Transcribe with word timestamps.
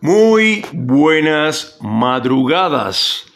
Muy 0.00 0.64
buenas 0.72 1.76
madrugadas. 1.80 3.26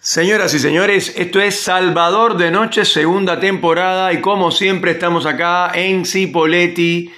Señoras 0.00 0.54
y 0.54 0.58
señores, 0.58 1.12
esto 1.16 1.40
es 1.40 1.60
Salvador 1.60 2.36
de 2.36 2.50
Noche, 2.50 2.84
segunda 2.84 3.40
temporada, 3.40 4.12
y 4.12 4.20
como 4.20 4.50
siempre 4.50 4.92
estamos 4.92 5.26
acá 5.26 5.72
en 5.74 6.04
Cipoletti. 6.06 7.12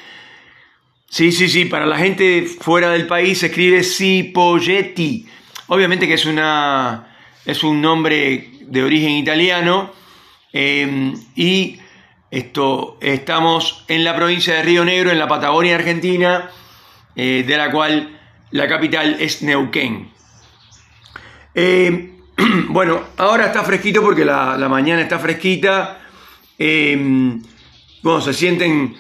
Sí, 1.09 1.30
sí, 1.30 1.48
sí, 1.48 1.67
para 1.67 1.87
la 1.87 1.98
gente 1.98 2.47
fuera 2.61 2.91
del 2.91 3.06
país 3.06 3.38
se 3.38 3.47
escribe 3.47 3.85
Cipoletti. 3.85 5.27
Obviamente 5.67 6.09
que 6.09 6.15
es, 6.15 6.25
una, 6.25 7.17
es 7.45 7.63
un 7.63 7.81
nombre 7.81 8.51
de 8.63 8.83
origen 8.83 9.11
italiano. 9.11 9.93
Eh, 10.53 11.13
y 11.37 11.79
esto, 12.31 12.97
estamos 13.01 13.85
en 13.89 14.05
la 14.05 14.17
provincia 14.17 14.55
de 14.55 14.63
Río 14.63 14.85
Negro, 14.85 15.11
en 15.11 15.19
la 15.19 15.29
Patagonia 15.29 15.75
Argentina, 15.75 16.51
eh, 17.16 17.45
de 17.47 17.56
la 17.56 17.70
cual 17.70 18.19
la 18.50 18.69
capital 18.69 19.16
es 19.19 19.42
Neuquén. 19.42 20.10
Eh, 21.55 22.12
bueno, 22.69 23.02
ahora 23.16 23.46
está 23.46 23.62
fresquito 23.62 24.00
porque 24.00 24.24
la, 24.24 24.56
mañana 24.69 25.02
está 25.02 25.19
fresquita. 25.19 26.00
Eh, 26.59 26.96
bueno, 28.02 28.20
se 28.20 28.33
sienten 28.33 28.96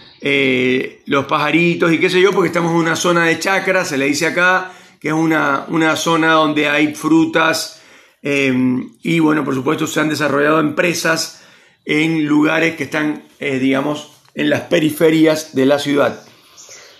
los 1.06 1.24
pajaritos 1.24 1.92
y 1.92 1.98
qué 1.98 2.10
sé 2.10 2.20
yo, 2.20 2.32
porque 2.32 2.48
estamos 2.48 2.72
en 2.72 2.78
una 2.78 2.96
zona 2.96 3.24
de 3.24 3.38
chacra, 3.38 3.84
se 3.86 3.96
le 3.96 4.04
dice 4.06 4.26
acá, 4.26 4.70
que 5.00 5.08
es 5.08 5.14
una, 5.14 5.64
una 5.68 5.96
zona 5.96 6.32
donde 6.32 6.68
hay 6.68 6.94
frutas 6.94 7.80
y 8.22 9.18
bueno, 9.18 9.46
por 9.46 9.54
supuesto 9.54 9.86
se 9.86 9.98
han 9.98 10.10
desarrollado 10.10 10.60
empresas 10.60 11.42
en 11.86 12.26
lugares 12.26 12.76
que 12.76 12.84
están, 12.84 13.24
digamos, 13.40 14.12
en 14.34 14.50
las 14.50 14.62
periferias 14.62 15.54
de 15.54 15.64
la 15.64 15.78
ciudad. 15.78 16.22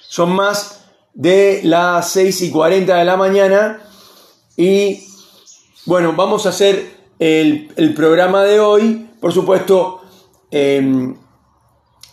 Son 0.08 0.34
más 0.34 0.79
de 1.14 1.60
las 1.64 2.10
6 2.10 2.42
y 2.42 2.50
40 2.50 2.96
de 2.96 3.04
la 3.04 3.16
mañana. 3.16 3.80
Y 4.56 5.00
bueno, 5.86 6.14
vamos 6.16 6.46
a 6.46 6.50
hacer 6.50 6.90
el, 7.18 7.94
programa 7.94 8.44
de 8.44 8.60
hoy. 8.60 9.08
Por 9.20 9.32
supuesto, 9.32 10.00
em, 10.50 11.14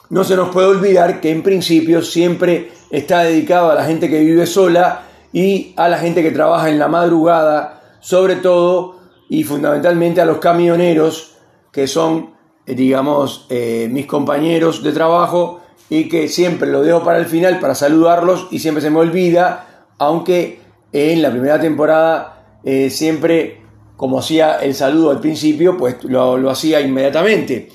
no 0.09 0.23
se 0.23 0.36
nos 0.36 0.50
puede 0.50 0.68
olvidar 0.68 1.22
que 1.22 1.31
en 1.31 1.44
principio 1.44 2.02
siempre 2.02 2.72
está 2.92 3.23
dedicado 3.23 3.72
a 3.72 3.75
la 3.75 3.86
gente 3.86 4.09
que 4.09 4.20
vive 4.20 4.45
sola 4.45 5.03
y 5.34 5.73
a 5.75 5.90
la 5.90 5.98
gente 5.98 6.23
que 6.23 6.31
trabaja 6.31 6.70
en 6.70 6.80
la 6.80 6.88
madrugada, 6.88 7.98
sobre 8.00 8.38
todo 8.38 8.98
y 9.30 9.44
fundamentalmente 9.44 10.22
a 10.22 10.25
los 10.25 10.38
camioneros, 10.38 11.36
que 11.72 11.88
son, 11.88 12.31
digamos, 12.66 13.45
eh, 13.50 13.90
mis 13.92 14.06
compañeros 14.06 14.81
de 14.84 14.94
trabajo 14.94 15.62
y 15.90 16.10
que 16.10 16.28
siempre 16.28 16.70
lo 16.70 16.82
dejo 16.82 17.04
para 17.04 17.20
el 17.20 17.26
final 17.26 17.60
para 17.60 17.76
saludarlos 17.76 18.48
y 18.52 18.60
siempre 18.60 18.82
se 18.82 18.90
me 18.90 19.00
olvida, 19.00 19.86
aunque 19.98 20.60
en 20.92 21.22
la 21.22 21.32
primera 21.32 21.60
temporada 21.60 22.60
eh, 22.64 22.90
siempre, 22.90 23.62
como 23.96 24.20
hacía 24.20 24.58
el 24.58 24.76
saludo 24.76 25.12
al 25.12 25.20
principio, 25.20 25.78
pues 25.78 26.04
lo, 26.04 26.50
hacía 26.50 26.82
inmediatamente. 26.82 27.70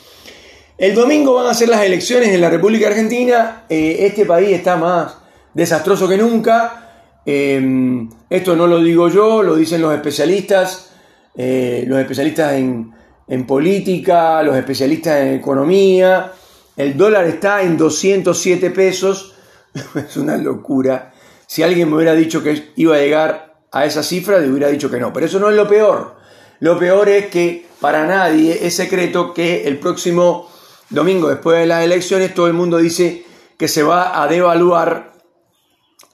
El 0.76 0.94
domingo 0.94 1.34
van 1.34 1.46
a 1.46 1.54
ser 1.54 1.68
las 1.68 1.84
elecciones 1.84 2.28
en 2.28 2.40
la 2.40 2.50
República 2.50 2.88
Argentina, 2.88 3.64
eh, 3.68 3.98
este 4.00 4.26
país 4.26 4.50
está 4.50 4.76
más 4.76 5.16
desastroso 5.54 6.08
que 6.08 6.16
nunca, 6.16 7.18
em, 7.24 8.10
esto 8.28 8.56
no 8.56 8.66
lo 8.66 8.82
digo 8.82 9.08
yo, 9.08 9.42
lo 9.42 9.54
dicen 9.54 9.80
los 9.80 9.94
especialistas, 9.94 10.90
eh, 11.36 11.84
los 11.86 11.98
especialistas 11.98 12.54
en, 12.54 12.92
en 13.28 13.46
política, 13.46 14.42
los 14.42 14.56
especialistas 14.56 15.20
en 15.20 15.34
economía, 15.34 16.32
el 16.76 16.96
dólar 16.96 17.26
está 17.26 17.62
en 17.62 17.76
207 17.76 18.70
pesos. 18.70 19.34
es 19.94 20.16
una 20.16 20.36
locura. 20.36 21.12
Si 21.46 21.62
alguien 21.62 21.88
me 21.88 21.96
hubiera 21.96 22.14
dicho 22.14 22.42
que 22.42 22.72
iba 22.76 22.96
a 22.96 22.98
llegar 22.98 23.62
a 23.70 23.84
esa 23.84 24.02
cifra, 24.02 24.38
le 24.38 24.50
hubiera 24.50 24.68
dicho 24.68 24.90
que 24.90 24.98
no. 24.98 25.12
Pero 25.12 25.26
eso 25.26 25.38
no 25.38 25.50
es 25.50 25.56
lo 25.56 25.68
peor. 25.68 26.16
Lo 26.60 26.78
peor 26.78 27.08
es 27.08 27.26
que 27.26 27.66
para 27.80 28.06
nadie 28.06 28.66
es 28.66 28.76
secreto 28.76 29.34
que 29.34 29.66
el 29.66 29.78
próximo 29.78 30.48
domingo, 30.90 31.28
después 31.28 31.58
de 31.58 31.66
las 31.66 31.84
elecciones, 31.84 32.34
todo 32.34 32.46
el 32.46 32.52
mundo 32.52 32.78
dice 32.78 33.24
que 33.58 33.68
se 33.68 33.82
va 33.82 34.22
a 34.22 34.28
devaluar 34.28 35.12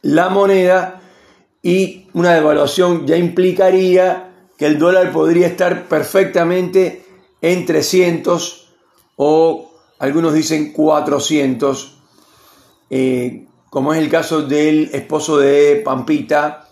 la 0.02 0.28
moneda 0.28 1.00
y 1.62 2.08
una 2.14 2.32
devaluación 2.34 3.06
ya 3.06 3.16
implicaría 3.16 4.30
que 4.56 4.66
el 4.66 4.78
dólar 4.78 5.12
podría 5.12 5.46
estar 5.46 5.88
perfectamente 5.88 7.04
en 7.42 7.66
300 7.66 8.74
o 9.16 9.67
algunos 9.98 10.32
dicen 10.32 10.72
400, 10.72 11.98
eh, 12.90 13.46
como 13.68 13.92
es 13.92 14.00
el 14.00 14.08
caso 14.08 14.42
del 14.42 14.90
esposo 14.92 15.38
de 15.38 15.82
Pampita, 15.84 16.68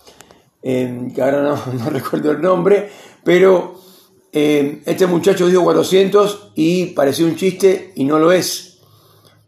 eh, 0.63 1.09
que 1.13 1.21
ahora 1.21 1.41
no, 1.73 1.89
recuerdo 1.89 2.31
el 2.31 2.41
nombre, 2.41 2.89
pero 3.23 3.75
eh, 4.31 4.81
este 4.85 5.07
muchacho 5.07 5.47
dijo 5.47 5.63
400 5.63 6.53
y 6.55 6.87
pareció 6.87 7.25
un 7.25 7.35
chiste 7.35 7.91
y 7.95 8.05
no 8.05 8.17
lo 8.17 8.31
es. 8.31 8.79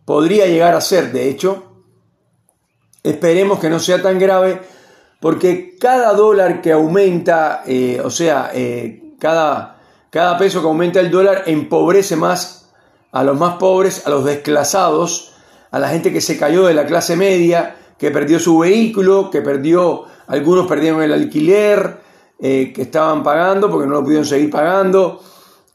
Podría 0.04 0.48
llegar 0.48 0.76
a 0.76 0.82
ser, 0.82 1.12
de 1.12 1.30
hecho. 1.30 1.66
Esperemos 3.02 3.60
que 3.60 3.70
no 3.70 3.80
sea 3.80 4.02
tan 4.02 4.20
grave, 4.20 4.60
porque 5.22 5.78
cada 5.80 6.14
dólar 6.14 6.62
que 6.62 6.74
aumenta, 6.74 7.64
o 8.04 8.10
sea, 8.10 8.52
cada, 9.20 9.82
cada 10.10 10.38
peso 10.38 10.62
que 10.62 10.68
aumenta 10.68 11.00
el 11.00 11.10
dólar 11.10 11.44
empobrece 11.46 12.18
más 12.18 12.59
a 13.12 13.24
los 13.24 13.38
más 13.40 13.56
pobres, 13.56 14.06
a 14.06 14.10
los 14.10 14.26
desclasados, 14.26 15.34
a 15.72 15.80
la 15.80 15.90
gente 15.90 16.12
que 16.14 16.22
se 16.22 16.38
cayó 16.38 16.66
de 16.68 16.74
la 16.74 16.86
clase 16.86 17.16
media, 17.16 17.76
que 17.98 18.12
perdió 18.12 18.40
su 18.40 18.60
vehículo, 18.60 19.30
que 19.30 19.42
perdió, 19.42 20.06
algunos 20.28 20.68
perdieron 20.68 21.02
el 21.04 21.14
alquiler 21.14 21.98
eh, 22.40 22.72
que 22.74 22.84
estaban 22.84 23.24
pagando 23.24 23.70
porque 23.70 23.88
no 23.88 23.96
lo 23.96 24.04
pudieron 24.04 24.26
seguir 24.26 24.50
pagando 24.50 25.22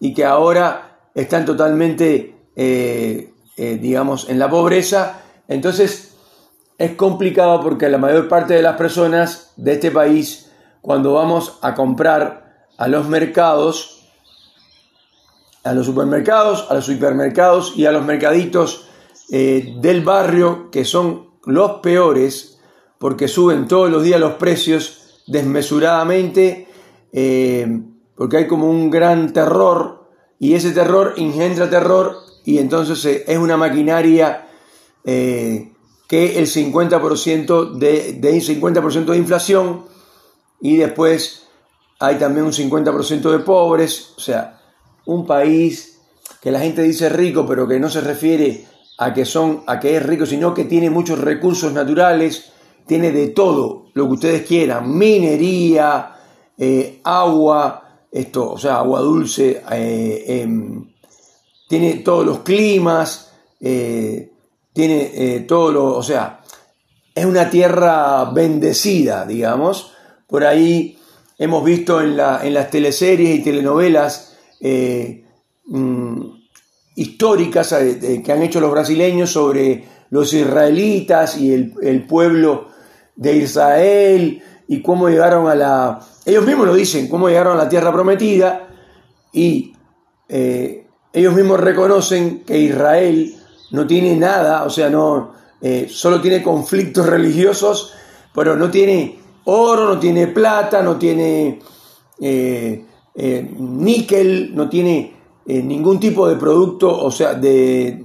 y 0.00 0.14
que 0.14 0.24
ahora 0.24 0.98
están 1.14 1.44
totalmente, 1.44 2.34
eh, 2.56 3.32
eh, 3.56 3.78
digamos, 3.80 4.28
en 4.28 4.38
la 4.38 4.48
pobreza. 4.48 5.20
Entonces 5.48 6.14
es 6.78 6.92
complicado 6.96 7.62
porque 7.62 7.88
la 7.88 7.98
mayor 7.98 8.28
parte 8.28 8.54
de 8.54 8.62
las 8.62 8.76
personas 8.76 9.52
de 9.56 9.74
este 9.74 9.90
país, 9.90 10.50
cuando 10.80 11.12
vamos 11.12 11.58
a 11.62 11.74
comprar 11.74 12.66
a 12.78 12.88
los 12.88 13.08
mercados, 13.08 14.03
a 15.64 15.72
los 15.72 15.86
supermercados, 15.86 16.66
a 16.68 16.74
los 16.74 16.84
supermercados 16.84 17.72
y 17.76 17.86
a 17.86 17.92
los 17.92 18.04
mercaditos 18.04 18.86
eh, 19.30 19.74
del 19.80 20.02
barrio, 20.04 20.70
que 20.70 20.84
son 20.84 21.30
los 21.46 21.80
peores, 21.80 22.58
porque 22.98 23.26
suben 23.26 23.66
todos 23.66 23.90
los 23.90 24.02
días 24.02 24.20
los 24.20 24.34
precios 24.34 25.22
desmesuradamente, 25.26 26.68
eh, 27.12 27.80
porque 28.14 28.36
hay 28.36 28.46
como 28.46 28.68
un 28.68 28.90
gran 28.90 29.32
terror, 29.32 30.10
y 30.38 30.54
ese 30.54 30.72
terror 30.72 31.14
engendra 31.16 31.70
terror, 31.70 32.16
y 32.44 32.58
entonces 32.58 33.02
eh, 33.06 33.24
es 33.26 33.38
una 33.38 33.56
maquinaria 33.56 34.42
que 35.04 36.38
el 36.38 36.46
50% 36.46 37.74
de, 37.74 38.14
de 38.14 38.32
50% 38.38 39.04
de 39.04 39.16
inflación, 39.18 39.84
y 40.60 40.76
después 40.76 41.46
hay 42.00 42.16
también 42.16 42.46
un 42.46 42.52
50% 42.52 43.30
de 43.30 43.38
pobres, 43.40 44.14
o 44.16 44.20
sea, 44.20 44.53
un 45.06 45.26
país 45.26 45.98
que 46.40 46.50
la 46.50 46.60
gente 46.60 46.82
dice 46.82 47.08
rico, 47.08 47.46
pero 47.46 47.66
que 47.66 47.80
no 47.80 47.88
se 47.88 48.00
refiere 48.00 48.64
a 48.98 49.12
que 49.12 49.24
son, 49.24 49.62
a 49.66 49.80
que 49.80 49.96
es 49.96 50.02
rico, 50.02 50.26
sino 50.26 50.54
que 50.54 50.64
tiene 50.64 50.90
muchos 50.90 51.18
recursos 51.18 51.72
naturales, 51.72 52.52
tiene 52.86 53.12
de 53.12 53.28
todo 53.28 53.86
lo 53.94 54.06
que 54.06 54.12
ustedes 54.12 54.42
quieran, 54.46 54.96
minería, 54.96 56.14
eh, 56.56 57.00
agua, 57.02 58.06
esto, 58.10 58.52
o 58.52 58.58
sea, 58.58 58.76
agua 58.76 59.00
dulce, 59.00 59.62
eh, 59.72 60.24
em, 60.42 60.86
tiene 61.68 61.94
todos 61.94 62.24
los 62.24 62.38
climas, 62.40 63.32
eh, 63.60 64.30
tiene 64.72 65.40
todo 65.48 65.72
lo, 65.72 65.96
o 65.96 66.02
sea, 66.02 66.40
es 67.14 67.24
una 67.24 67.48
tierra 67.48 68.24
bendecida, 68.26 69.24
digamos. 69.24 69.92
Por 70.26 70.44
ahí 70.44 70.98
hemos 71.38 71.64
visto 71.64 72.00
en, 72.00 72.16
la, 72.16 72.44
en 72.44 72.54
las 72.54 72.70
teleseries 72.70 73.38
y 73.38 73.42
telenovelas 73.42 74.33
eh, 74.66 75.22
mm, 75.66 76.20
históricas 76.96 77.70
eh, 77.72 78.22
que 78.24 78.32
han 78.32 78.42
hecho 78.42 78.60
los 78.60 78.70
brasileños 78.70 79.30
sobre 79.30 79.84
los 80.08 80.32
israelitas 80.32 81.36
y 81.36 81.52
el, 81.52 82.06
pueblo 82.06 82.68
de 83.14 83.36
Israel 83.36 84.42
y 84.66 84.80
cómo 84.80 85.10
llegaron 85.10 85.48
a 85.48 85.54
la... 85.54 86.00
Ellos 86.24 86.46
mismos 86.46 86.66
lo 86.66 86.74
dicen, 86.74 87.08
cómo 87.08 87.28
llegaron 87.28 87.58
a 87.58 87.64
la 87.64 87.68
tierra 87.68 87.92
prometida 87.92 88.66
y 89.34 89.74
eh, 90.30 90.86
ellos 91.12 91.34
mismos 91.34 91.60
reconocen 91.60 92.42
que 92.44 92.56
Israel 92.58 93.34
no 93.72 93.86
tiene 93.86 94.16
nada, 94.16 94.64
o 94.64 94.70
sea, 94.70 94.88
no, 94.88 95.34
solo 95.88 96.22
tiene 96.22 96.42
conflictos 96.42 97.04
religiosos, 97.04 97.92
pero 98.34 98.56
no 98.56 98.70
tiene 98.70 99.18
oro, 99.44 99.94
no 99.94 100.00
tiene 100.00 100.28
plata, 100.28 100.82
no 100.82 100.96
tiene 100.96 101.60
níquel, 103.14 104.54
no 104.54 104.68
tiene 104.68 105.14
eh, 105.46 105.62
ningún 105.62 106.00
tipo 106.00 106.26
de 106.26 106.36
producto, 106.36 106.90
o 106.90 107.10
sea, 107.10 107.34
de, 107.34 108.02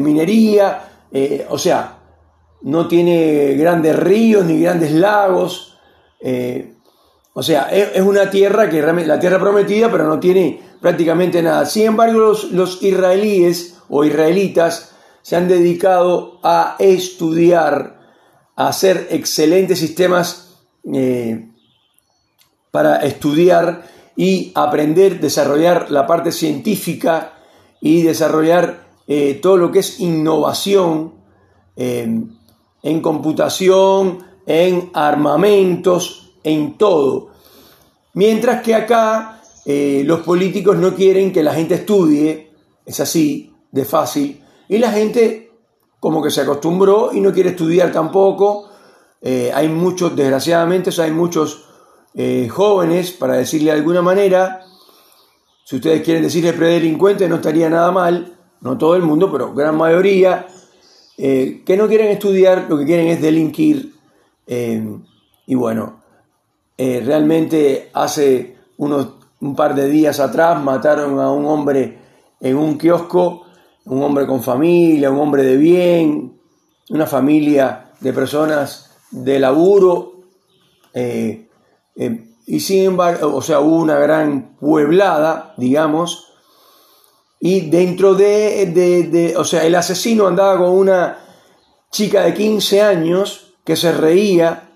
minería, 0.00 1.06
eh, 1.10 1.44
o 1.48 1.58
sea, 1.58 1.98
no 2.62 2.86
tiene 2.86 3.54
grandes 3.54 3.96
ríos 3.96 4.44
ni 4.44 4.60
grandes 4.60 4.92
lagos. 4.92 5.76
Eh, 6.20 6.74
o 7.32 7.42
sea, 7.42 7.64
es, 7.70 8.00
una 8.00 8.30
tierra 8.30 8.70
que 8.70 8.80
la 8.80 9.18
tierra 9.18 9.38
prometida, 9.38 9.90
pero 9.90 10.06
no 10.06 10.20
tiene 10.20 10.60
prácticamente 10.80 11.42
nada. 11.42 11.66
Sin 11.66 11.86
embargo, 11.86 12.32
los, 12.52 12.82
israelíes 12.82 13.78
o 13.88 14.04
israelitas 14.04 14.92
se 15.22 15.36
han 15.36 15.48
dedicado 15.48 16.38
a 16.42 16.76
estudiar, 16.78 17.98
a 18.54 18.68
hacer 18.68 19.08
excelentes 19.10 19.78
sistemas 19.78 20.56
eh, 20.92 21.50
para 22.70 22.98
estudiar 22.98 23.95
y 24.16 24.52
aprender, 24.54 25.20
desarrollar 25.20 25.90
la 25.90 26.06
parte 26.06 26.32
científica 26.32 27.34
y 27.80 28.02
desarrollar 28.02 28.88
eh, 29.06 29.38
todo 29.42 29.56
lo 29.56 29.70
que 29.70 29.80
es 29.80 30.00
innovación 30.00 31.14
en 31.76 33.00
computación, 33.02 34.24
en 34.46 34.90
armamentos, 34.94 36.32
en 36.42 36.78
todo. 36.78 37.30
Mientras 38.14 38.62
que 38.62 38.74
acá 38.74 39.42
eh, 39.64 40.02
los 40.06 40.20
políticos 40.20 40.76
no 40.76 40.94
quieren 40.94 41.32
que 41.32 41.42
la 41.42 41.52
gente 41.52 41.74
estudie, 41.74 42.52
es 42.84 43.00
así, 43.00 43.52
de 43.72 43.84
fácil, 43.84 44.40
y 44.68 44.78
la 44.78 44.92
gente 44.92 45.50
como 45.98 46.22
que 46.22 46.30
se 46.30 46.42
acostumbró 46.42 47.10
y 47.12 47.20
no 47.20 47.32
quiere 47.32 47.50
estudiar 47.50 47.90
tampoco. 47.90 48.70
Eh, 49.20 49.50
hay 49.52 49.68
muchos, 49.68 50.14
desgraciadamente, 50.14 50.90
hay 51.02 51.10
muchos 51.10 51.65
eh, 52.18 52.48
jóvenes, 52.48 53.10
para 53.10 53.34
decirle 53.34 53.72
de 53.72 53.76
alguna 53.76 54.00
manera, 54.00 54.64
si 55.64 55.76
ustedes 55.76 56.00
quieren 56.02 56.22
decirle 56.22 56.54
predelincuente, 56.54 57.28
no 57.28 57.36
estaría 57.36 57.68
nada 57.68 57.92
mal, 57.92 58.38
no 58.62 58.78
todo 58.78 58.96
el 58.96 59.02
mundo, 59.02 59.30
pero 59.30 59.52
gran 59.52 59.76
mayoría, 59.76 60.46
eh, 61.18 61.62
que 61.66 61.76
no 61.76 61.86
quieren 61.86 62.08
estudiar, 62.08 62.68
lo 62.70 62.78
que 62.78 62.86
quieren 62.86 63.08
es 63.08 63.20
delinquir. 63.20 63.92
Eh, 64.46 64.82
y 65.46 65.54
bueno, 65.54 66.00
realmente 66.78 67.90
hace 67.92 68.56
unos, 68.78 69.08
un 69.42 69.54
par 69.54 69.74
de 69.74 69.86
días 69.86 70.18
atrás 70.18 70.62
mataron 70.62 71.20
a 71.20 71.30
un 71.30 71.44
hombre 71.44 71.98
en 72.40 72.56
un 72.56 72.78
kiosco, 72.78 73.44
un 73.84 74.02
hombre 74.02 74.26
con 74.26 74.42
familia, 74.42 75.10
un 75.10 75.18
hombre 75.18 75.42
de 75.42 75.58
bien, 75.58 76.40
una 76.88 77.06
familia 77.06 77.90
de 78.00 78.12
personas 78.14 78.90
de 79.10 79.38
laburo. 79.38 80.14
Y 82.46 82.60
sin 82.60 82.84
embargo, 82.84 83.34
o 83.34 83.42
sea, 83.42 83.60
hubo 83.60 83.76
una 83.76 83.98
gran 83.98 84.56
pueblada, 84.60 85.54
digamos, 85.56 86.26
y 87.40 87.68
dentro 87.70 88.14
de, 88.14 89.34
o 89.36 89.44
sea, 89.44 89.64
el 89.64 89.74
asesino 89.74 90.26
andaba 90.26 90.58
con 90.58 90.70
una 90.70 91.18
chica 91.90 92.22
de 92.22 92.34
15 92.34 92.82
años 92.82 93.54
que 93.64 93.76
se 93.76 93.92
reía 93.92 94.70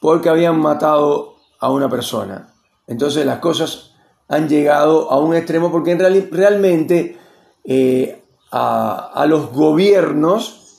porque 0.00 0.28
habían 0.28 0.60
matado 0.60 1.36
a 1.58 1.70
una 1.70 1.88
persona. 1.88 2.54
Entonces 2.86 3.26
las 3.26 3.38
cosas 3.38 3.92
han 4.28 4.48
llegado 4.48 5.10
a 5.10 5.18
un 5.18 5.34
extremo 5.34 5.70
porque 5.70 5.92
en 5.92 6.30
realmente 6.30 7.18
eh, 7.64 8.22
a, 8.50 9.10
a 9.12 9.26
los 9.26 9.52
gobiernos, 9.52 10.78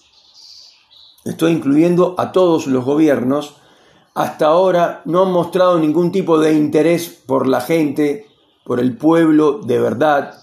estoy 1.25 1.51
incluyendo 1.51 2.15
a 2.17 2.31
todos 2.31 2.67
los 2.67 2.85
gobiernos, 2.85 3.60
hasta 4.13 4.47
ahora 4.47 5.01
no 5.05 5.23
han 5.23 5.31
mostrado 5.31 5.79
ningún 5.79 6.11
tipo 6.11 6.39
de 6.39 6.53
interés 6.53 7.07
por 7.25 7.47
la 7.47 7.61
gente, 7.61 8.27
por 8.65 8.79
el 8.79 8.97
pueblo 8.97 9.59
de 9.59 9.79
verdad, 9.79 10.35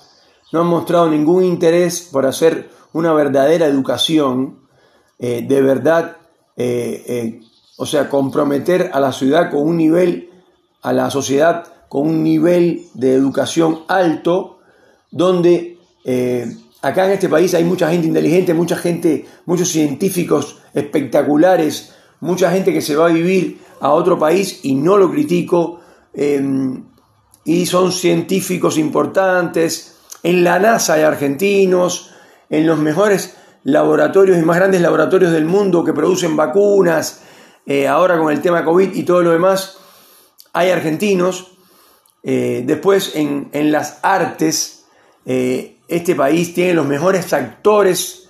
no 0.52 0.60
han 0.60 0.66
mostrado 0.66 1.08
ningún 1.10 1.44
interés 1.44 2.08
por 2.10 2.26
hacer 2.26 2.70
una 2.92 3.12
verdadera 3.12 3.66
educación, 3.66 4.60
eh, 5.18 5.44
de 5.46 5.62
verdad, 5.62 6.16
eh, 6.56 7.04
eh, 7.06 7.40
o 7.76 7.86
sea, 7.86 8.08
comprometer 8.08 8.90
a 8.92 9.00
la 9.00 9.12
ciudad 9.12 9.50
con 9.50 9.60
un 9.60 9.76
nivel, 9.76 10.30
a 10.82 10.92
la 10.92 11.10
sociedad 11.10 11.66
con 11.88 12.08
un 12.08 12.22
nivel 12.22 12.86
de 12.94 13.14
educación 13.14 13.80
alto, 13.88 14.58
donde 15.10 15.78
acá 16.82 17.06
en 17.06 17.12
este 17.12 17.28
país 17.28 17.54
hay 17.54 17.64
mucha 17.64 17.90
gente 17.90 18.06
inteligente, 18.06 18.52
mucha 18.52 18.76
gente, 18.76 19.26
muchos 19.46 19.68
científicos 19.68 20.58
espectaculares, 20.74 21.94
mucha 22.20 22.50
gente 22.50 22.72
que 22.72 22.80
se 22.80 22.96
va 22.96 23.06
a 23.06 23.12
vivir 23.12 23.60
a 23.80 23.90
otro 23.90 24.18
país 24.18 24.60
y 24.62 24.74
no 24.74 24.96
lo 24.96 25.10
critico, 25.10 25.80
y 27.44 27.66
son 27.66 27.92
científicos 27.92 28.76
importantes, 28.76 29.98
en 30.22 30.42
la 30.42 30.58
NASA 30.58 30.94
hay 30.94 31.02
argentinos, 31.02 32.10
en 32.50 32.66
los 32.66 32.78
mejores 32.78 33.36
laboratorios 33.64 34.38
y 34.38 34.42
más 34.42 34.56
grandes 34.56 34.80
laboratorios 34.80 35.32
del 35.32 35.44
mundo 35.44 35.84
que 35.84 35.92
producen 35.92 36.36
vacunas, 36.36 37.22
eh, 37.66 37.86
ahora 37.86 38.18
con 38.18 38.32
el 38.32 38.40
tema 38.40 38.64
COVID 38.64 38.94
y 38.94 39.02
todo 39.02 39.22
lo 39.22 39.30
demás, 39.30 39.78
hay 40.52 40.70
argentinos. 40.70 41.52
Eh, 42.22 42.64
después 42.66 43.14
en, 43.14 43.50
las 43.70 43.98
artes, 44.02 44.86
eh, 45.24 45.76
este 45.86 46.14
país 46.14 46.54
tiene 46.54 46.74
los 46.74 46.86
mejores 46.86 47.32
actores. 47.32 48.28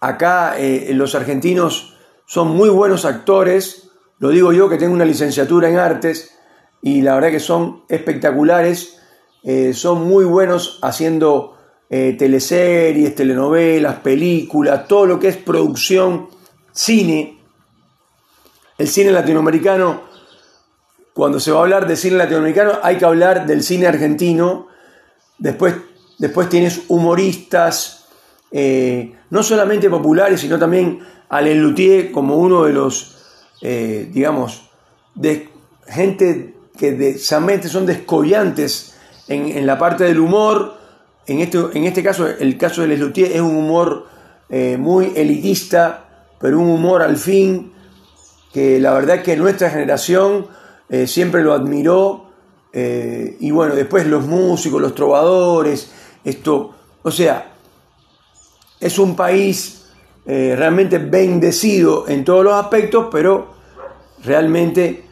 Acá 0.00 0.56
los 0.90 1.14
argentinos 1.14 1.96
son 2.26 2.48
muy 2.48 2.68
buenos 2.68 3.04
actores, 3.04 3.90
lo 4.18 4.30
digo 4.30 4.52
yo 4.52 4.68
que 4.68 4.76
tengo 4.76 4.94
una 4.94 5.04
licenciatura 5.04 5.68
en 5.68 5.78
artes 5.78 6.34
y 6.82 7.02
la 7.02 7.14
verdad 7.14 7.30
que 7.30 7.40
son 7.40 7.84
espectaculares 7.88 8.98
eh, 9.42 9.72
son 9.72 10.06
muy 10.06 10.24
buenos 10.24 10.78
haciendo 10.82 11.56
eh, 11.88 12.16
teleseries, 12.18 13.14
telenovelas, 13.14 13.96
películas, 14.00 14.86
todo 14.86 15.06
lo 15.06 15.18
que 15.18 15.28
es 15.28 15.36
producción, 15.36 16.28
cine. 16.72 17.40
El 18.76 18.88
cine 18.88 19.10
latinoamericano, 19.10 20.02
cuando 21.14 21.40
se 21.40 21.50
va 21.50 21.60
a 21.60 21.62
hablar 21.62 21.86
de 21.86 21.96
cine 21.96 22.16
latinoamericano, 22.16 22.72
hay 22.82 22.98
que 22.98 23.04
hablar 23.04 23.46
del 23.46 23.62
cine 23.62 23.86
argentino. 23.86 24.68
Después, 25.38 25.76
después 26.18 26.48
tienes 26.48 26.82
humoristas, 26.88 27.97
eh, 28.50 29.14
no 29.30 29.42
solamente 29.42 29.90
populares, 29.90 30.40
sino 30.40 30.58
también 30.58 31.00
Alain 31.28 31.62
Luthier 31.62 32.10
como 32.10 32.36
uno 32.36 32.64
de 32.64 32.72
los, 32.72 33.16
digamos, 33.60 34.70
de 35.14 35.48
gente 35.86 36.54
que 36.78 36.92
de, 36.92 37.18
son 37.18 37.86
descollantes 37.86 38.94
en, 39.26 39.66
la 39.66 39.78
parte 39.78 40.04
del 40.04 40.20
humor, 40.20 40.74
en 41.26 41.40
este, 41.40 41.58
en 41.74 41.84
este 41.84 42.02
caso, 42.02 42.26
el 42.26 42.56
caso 42.56 42.82
de 42.82 42.88
Les 42.88 43.00
es 43.00 43.40
un 43.40 43.56
humor 43.56 44.06
eh, 44.48 44.76
muy 44.78 45.12
elitista, 45.14 46.32
pero 46.40 46.58
un 46.58 46.70
humor 46.70 47.02
al 47.02 47.16
fin 47.16 47.72
que 48.52 48.80
la 48.80 48.94
verdad 48.94 49.16
es 49.16 49.22
que 49.22 49.36
nuestra 49.36 49.68
generación 49.68 50.46
eh, 50.88 51.06
siempre 51.06 51.42
lo 51.42 51.52
admiró. 51.52 52.30
Eh, 52.72 53.36
y 53.40 53.50
bueno, 53.50 53.74
después 53.74 54.06
los 54.06 54.26
músicos, 54.26 54.80
los 54.80 54.94
trovadores, 54.94 55.90
esto, 56.24 56.74
o 57.02 57.10
sea, 57.10 57.47
es 58.80 58.98
un 58.98 59.16
país 59.16 59.74
realmente 60.26 60.98
bendecido 60.98 62.06
en 62.06 62.22
todos 62.22 62.44
los 62.44 62.52
aspectos, 62.52 63.06
pero 63.10 63.54
realmente 64.22 65.04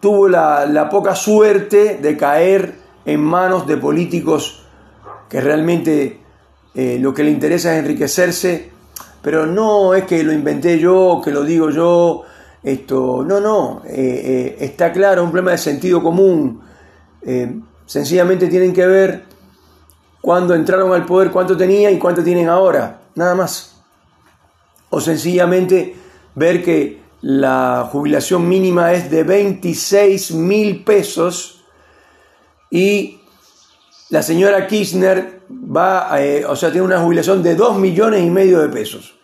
tuvo 0.00 0.28
la, 0.28 0.88
poca 0.90 1.14
suerte 1.14 1.98
de 2.00 2.16
caer 2.16 2.74
en 3.04 3.20
manos 3.20 3.66
de 3.66 3.76
políticos 3.76 4.64
que 5.28 5.40
realmente 5.40 6.20
eh, 6.74 6.98
lo 7.00 7.12
que 7.12 7.24
le 7.24 7.30
interesa 7.30 7.74
es 7.74 7.80
enriquecerse, 7.80 8.70
pero 9.22 9.46
no 9.46 9.94
es 9.94 10.04
que 10.04 10.22
lo 10.22 10.32
inventé 10.32 10.78
yo, 10.78 11.20
que 11.22 11.30
lo 11.30 11.42
digo 11.42 11.70
yo, 11.70 12.22
esto, 12.62 13.24
no, 13.26 13.40
no, 13.40 13.82
eh, 13.86 13.94
eh, 13.94 14.56
está 14.60 14.92
claro, 14.92 15.24
un 15.24 15.30
problema 15.30 15.52
de 15.52 15.58
sentido 15.58 16.02
común, 16.02 16.62
sencillamente 17.84 18.46
tienen 18.46 18.72
que 18.72 18.86
ver 18.86 19.24
cuando 20.20 20.54
entraron 20.54 20.92
al 20.92 21.06
poder, 21.06 21.30
cuánto 21.30 21.56
tenían 21.56 21.94
y 21.94 21.98
cuánto 21.98 22.22
tienen 22.22 22.48
ahora, 22.48 23.00
nada 23.14 23.34
más. 23.34 23.80
O 24.90 25.00
sencillamente 25.00 25.96
ver 26.34 26.64
que 26.64 27.02
la 27.20 27.88
jubilación 27.90 28.48
mínima 28.48 28.92
es 28.92 29.10
de 29.10 29.22
26 29.24 30.32
mil 30.32 30.84
pesos 30.84 31.64
y 32.70 33.20
la 34.10 34.22
señora 34.22 34.66
Kirchner 34.66 35.42
va, 35.50 36.22
eh, 36.22 36.44
o 36.44 36.56
sea, 36.56 36.70
tiene 36.70 36.86
una 36.86 37.00
jubilación 37.00 37.42
de 37.42 37.54
2 37.54 37.78
millones 37.78 38.22
y 38.22 38.30
medio 38.30 38.60
de 38.60 38.68
pesos. 38.68 39.14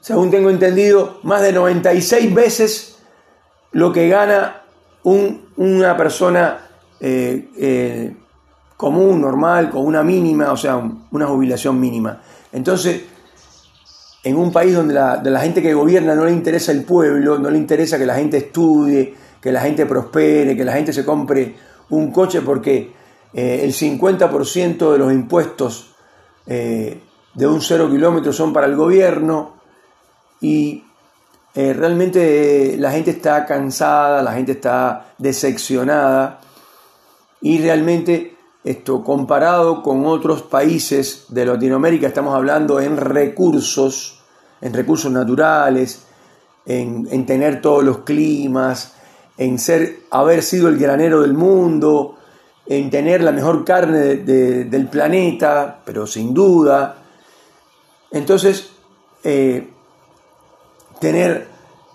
Según 0.00 0.30
tengo 0.30 0.50
entendido, 0.50 1.18
más 1.24 1.42
de 1.42 1.52
96 1.52 2.32
veces 2.32 2.98
lo 3.72 3.92
que 3.92 4.08
gana 4.08 4.62
una 5.02 5.96
persona 5.96 6.68
eh, 7.00 7.48
eh, 7.58 8.16
común, 8.76 9.20
normal, 9.20 9.70
con 9.70 9.84
una 9.84 10.02
mínima, 10.02 10.52
o 10.52 10.56
sea, 10.56 10.76
una 11.10 11.26
jubilación 11.26 11.80
mínima. 11.80 12.20
Entonces, 12.52 13.02
en 14.22 14.36
un 14.36 14.52
país 14.52 14.74
donde 14.74 14.94
la, 14.94 15.22
la, 15.22 15.40
gente 15.40 15.62
que 15.62 15.72
gobierna 15.72 16.14
no 16.14 16.24
le 16.24 16.32
interesa 16.32 16.72
el 16.72 16.84
pueblo, 16.84 17.38
no 17.38 17.48
le 17.48 17.58
interesa 17.58 17.98
que 17.98 18.06
la 18.06 18.16
gente 18.16 18.38
estudie, 18.38 19.14
que 19.40 19.52
la 19.52 19.60
gente 19.60 19.86
prospere, 19.86 20.56
que 20.56 20.64
la 20.64 20.72
gente 20.72 20.92
se 20.92 21.04
compre 21.04 21.54
un 21.90 22.10
coche 22.10 22.40
porque 22.40 22.92
eh, 23.32 23.60
el 23.62 23.72
50% 23.72 24.92
de 24.92 24.98
los 24.98 25.12
impuestos 25.12 25.94
eh, 26.46 27.00
de 27.34 27.46
un 27.46 27.60
cero 27.60 27.88
kilómetro 27.90 28.32
son 28.32 28.52
para 28.52 28.66
el 28.66 28.74
gobierno 28.74 29.56
y 30.40 30.84
eh, 31.54 31.72
realmente 31.72 32.76
la 32.78 32.90
gente 32.90 33.10
está 33.10 33.44
cansada, 33.46 34.22
la 34.22 34.32
gente 34.32 34.52
está 34.52 35.14
decepcionada 35.18 36.40
y 37.40 37.58
realmente 37.58 38.35
esto 38.66 39.04
comparado 39.04 39.80
con 39.80 40.04
otros 40.06 40.42
países 40.42 41.26
de 41.28 41.46
Latinoamérica, 41.46 42.08
estamos 42.08 42.34
hablando 42.34 42.80
en 42.80 42.96
recursos, 42.96 44.20
en 44.60 44.74
recursos 44.74 45.12
naturales, 45.12 46.02
en, 46.66 47.26
tener 47.26 47.62
todos 47.62 47.84
los 47.84 47.98
climas, 47.98 48.94
en 49.38 49.60
ser, 49.60 50.00
haber 50.10 50.42
sido 50.42 50.68
el 50.68 50.78
granero 50.78 51.22
del 51.22 51.32
mundo, 51.32 52.16
en 52.66 52.90
tener 52.90 53.22
la 53.22 53.30
mejor 53.30 53.64
carne 53.64 54.16
del 54.16 54.88
planeta, 54.88 55.82
pero 55.84 56.04
sin 56.08 56.34
duda. 56.34 57.04
Entonces, 58.10 58.72
eh, 59.22 59.70
tener 60.98 61.46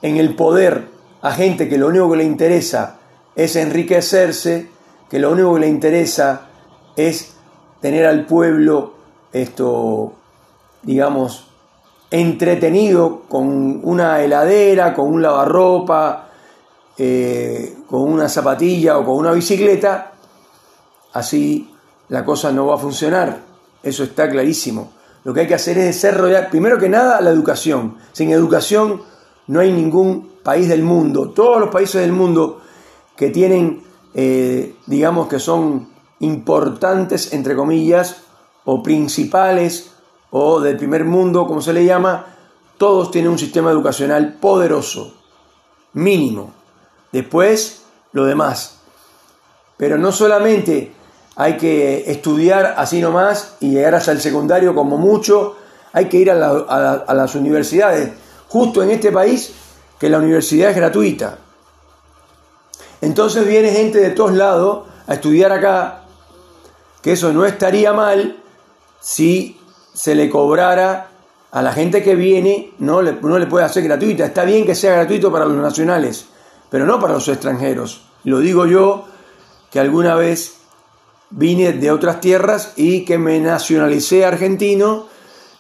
en 0.01 0.16
el 0.16 0.36
poder 0.36 0.88
a 1.22 1.34
gente 1.34 1.68
que 1.68 1.78
lo 1.78 1.88
único 1.88 2.12
que 2.12 2.18
le 2.20 2.24
interesa 2.24 2.98
es 3.36 3.58
enriquecerse, 3.58 4.70
que 5.10 5.20
lo 5.20 5.34
único 5.34 5.56
que 5.56 5.60
le 5.60 5.68
interesa 5.68 6.48
es 7.08 7.34
tener 7.81 8.05
al 8.05 8.25
pueblo 8.25 8.93
esto, 9.34 10.13
digamos, 10.84 11.48
entretenido 12.10 13.22
con 13.29 13.79
una 13.84 14.22
heladera, 14.22 14.93
con 14.93 15.08
un 15.13 15.22
lavarropa, 15.22 16.27
eh, 16.98 17.77
con 17.88 18.01
una 18.01 18.27
zapatilla 18.27 18.98
o 18.98 19.05
con 19.05 19.15
una 19.15 19.31
bicicleta, 19.31 20.12
así 21.13 21.74
la 22.10 22.25
cosa 22.25 22.51
no 22.51 22.67
va 22.67 22.75
a 22.75 22.77
funcionar. 22.77 23.39
Eso 23.81 24.03
está 24.03 24.29
clarísimo. 24.29 24.91
Lo 25.24 25.34
que 25.34 25.41
hay 25.41 25.48
que 25.48 25.55
hacer 25.55 25.77
es 25.77 25.86
desarrollar, 25.86 26.50
primero 26.50 26.77
que 26.77 26.89
nada, 26.89 27.22
la 27.22 27.29
educación. 27.29 27.98
Sin 28.12 28.31
educación 28.31 29.01
no 29.48 29.60
hay 29.60 29.72
ningún 29.72 30.31
país 30.43 30.67
del 30.67 30.84
mundo. 30.84 31.29
Todos 31.29 31.60
los 31.60 31.70
países 31.70 32.01
del 32.01 32.12
mundo 32.12 32.62
que 33.15 33.29
tienen, 33.29 33.84
eh, 34.13 34.75
digamos 34.88 35.27
que 35.27 35.39
son 35.39 35.90
importantes, 36.22 37.34
entre 37.34 37.56
comillas, 37.56 38.24
o 38.66 38.82
principales, 38.82 39.92
o 40.32 40.62
del 40.62 40.78
primer 40.78 41.04
mundo, 41.04 41.46
como 41.46 41.62
se 41.62 41.74
le 41.74 41.86
llama, 41.86 42.25
todos 42.78 43.12
tienen 43.12 43.32
un 43.32 43.38
sistema 43.38 43.70
educacional 43.70 44.38
poderoso, 44.40 45.13
mínimo. 45.94 46.54
Después, 47.12 47.82
lo 48.13 48.25
demás. 48.25 48.78
Pero 49.78 49.98
no 49.98 50.12
solamente 50.12 50.94
hay 51.36 51.58
que 51.58 52.10
estudiar 52.10 52.75
así 52.78 53.01
nomás 53.01 53.58
y 53.60 53.72
llegar 53.72 53.96
hasta 53.96 54.12
el 54.12 54.22
secundario 54.22 54.74
como 54.74 54.98
mucho, 54.98 55.58
hay 55.94 56.06
que 56.06 56.18
ir 56.18 56.32
a, 56.32 56.36
a 56.36 57.13
las 57.13 57.36
universidades. 57.36 58.12
Justo 58.48 58.82
en 58.84 58.92
este 58.92 59.12
país, 59.12 59.54
que 60.00 60.10
la 60.10 60.20
universidad 60.20 60.70
es 60.70 60.75
gratuita. 60.75 61.38
Entonces 63.01 63.48
viene 63.48 63.72
gente 63.72 64.00
de 64.00 64.12
todos 64.12 64.34
lados 64.34 64.88
a 65.08 65.16
estudiar 65.16 65.51
acá, 65.51 66.04
que 67.01 67.13
eso 67.13 67.34
no 67.34 67.46
estaría 67.46 67.93
mal 67.93 68.38
si 69.00 69.60
se 69.93 70.15
le 70.15 70.29
cobrara 70.29 71.10
a 71.51 71.62
la 71.62 71.74
gente 71.74 72.01
que 72.01 72.15
viene, 72.15 72.72
no 72.79 73.01
le, 73.01 73.13
le 73.13 73.48
puede 73.48 73.65
hacer 73.65 73.84
gratuita. 73.84 74.25
Está 74.25 74.46
bien 74.46 74.65
que 74.65 74.75
sea 74.75 74.93
gratuito 74.93 75.31
para 75.31 75.46
los 75.46 75.58
nacionales, 75.58 76.27
pero 76.70 76.86
no 76.86 77.00
para 77.00 77.13
los 77.13 77.27
extranjeros. 77.27 78.03
Lo 78.24 78.39
digo 78.39 78.65
yo, 78.65 79.05
que 79.72 79.79
alguna 79.79 80.15
vez 80.15 80.58
vine 81.29 81.74
de 81.74 81.91
otras 81.91 82.22
tierras 82.22 82.74
y 82.75 83.05
que 83.05 83.17
me 83.17 83.39
nacionalicé 83.39 84.25
argentino 84.25 85.08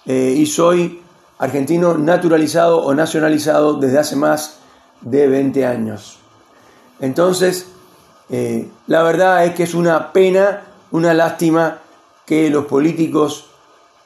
eh, 0.05 0.35
y 0.37 0.45
soy 0.45 1.01
argentino 1.39 1.97
naturalizado 1.97 2.83
o 2.83 2.93
nacionalizado 2.93 3.75
desde 3.75 3.97
hace 3.97 4.15
más 4.15 4.59
de 5.01 5.27
20 5.27 5.65
años. 5.65 6.19
Entonces, 6.99 7.67
eh, 8.29 8.67
la 8.87 9.01
verdad 9.03 9.45
es 9.45 9.55
que 9.55 9.63
es 9.63 9.73
una 9.73 10.13
pena, 10.13 10.61
una 10.91 11.13
lástima 11.13 11.79
que 12.25 12.49
los 12.49 12.65
políticos 12.65 13.45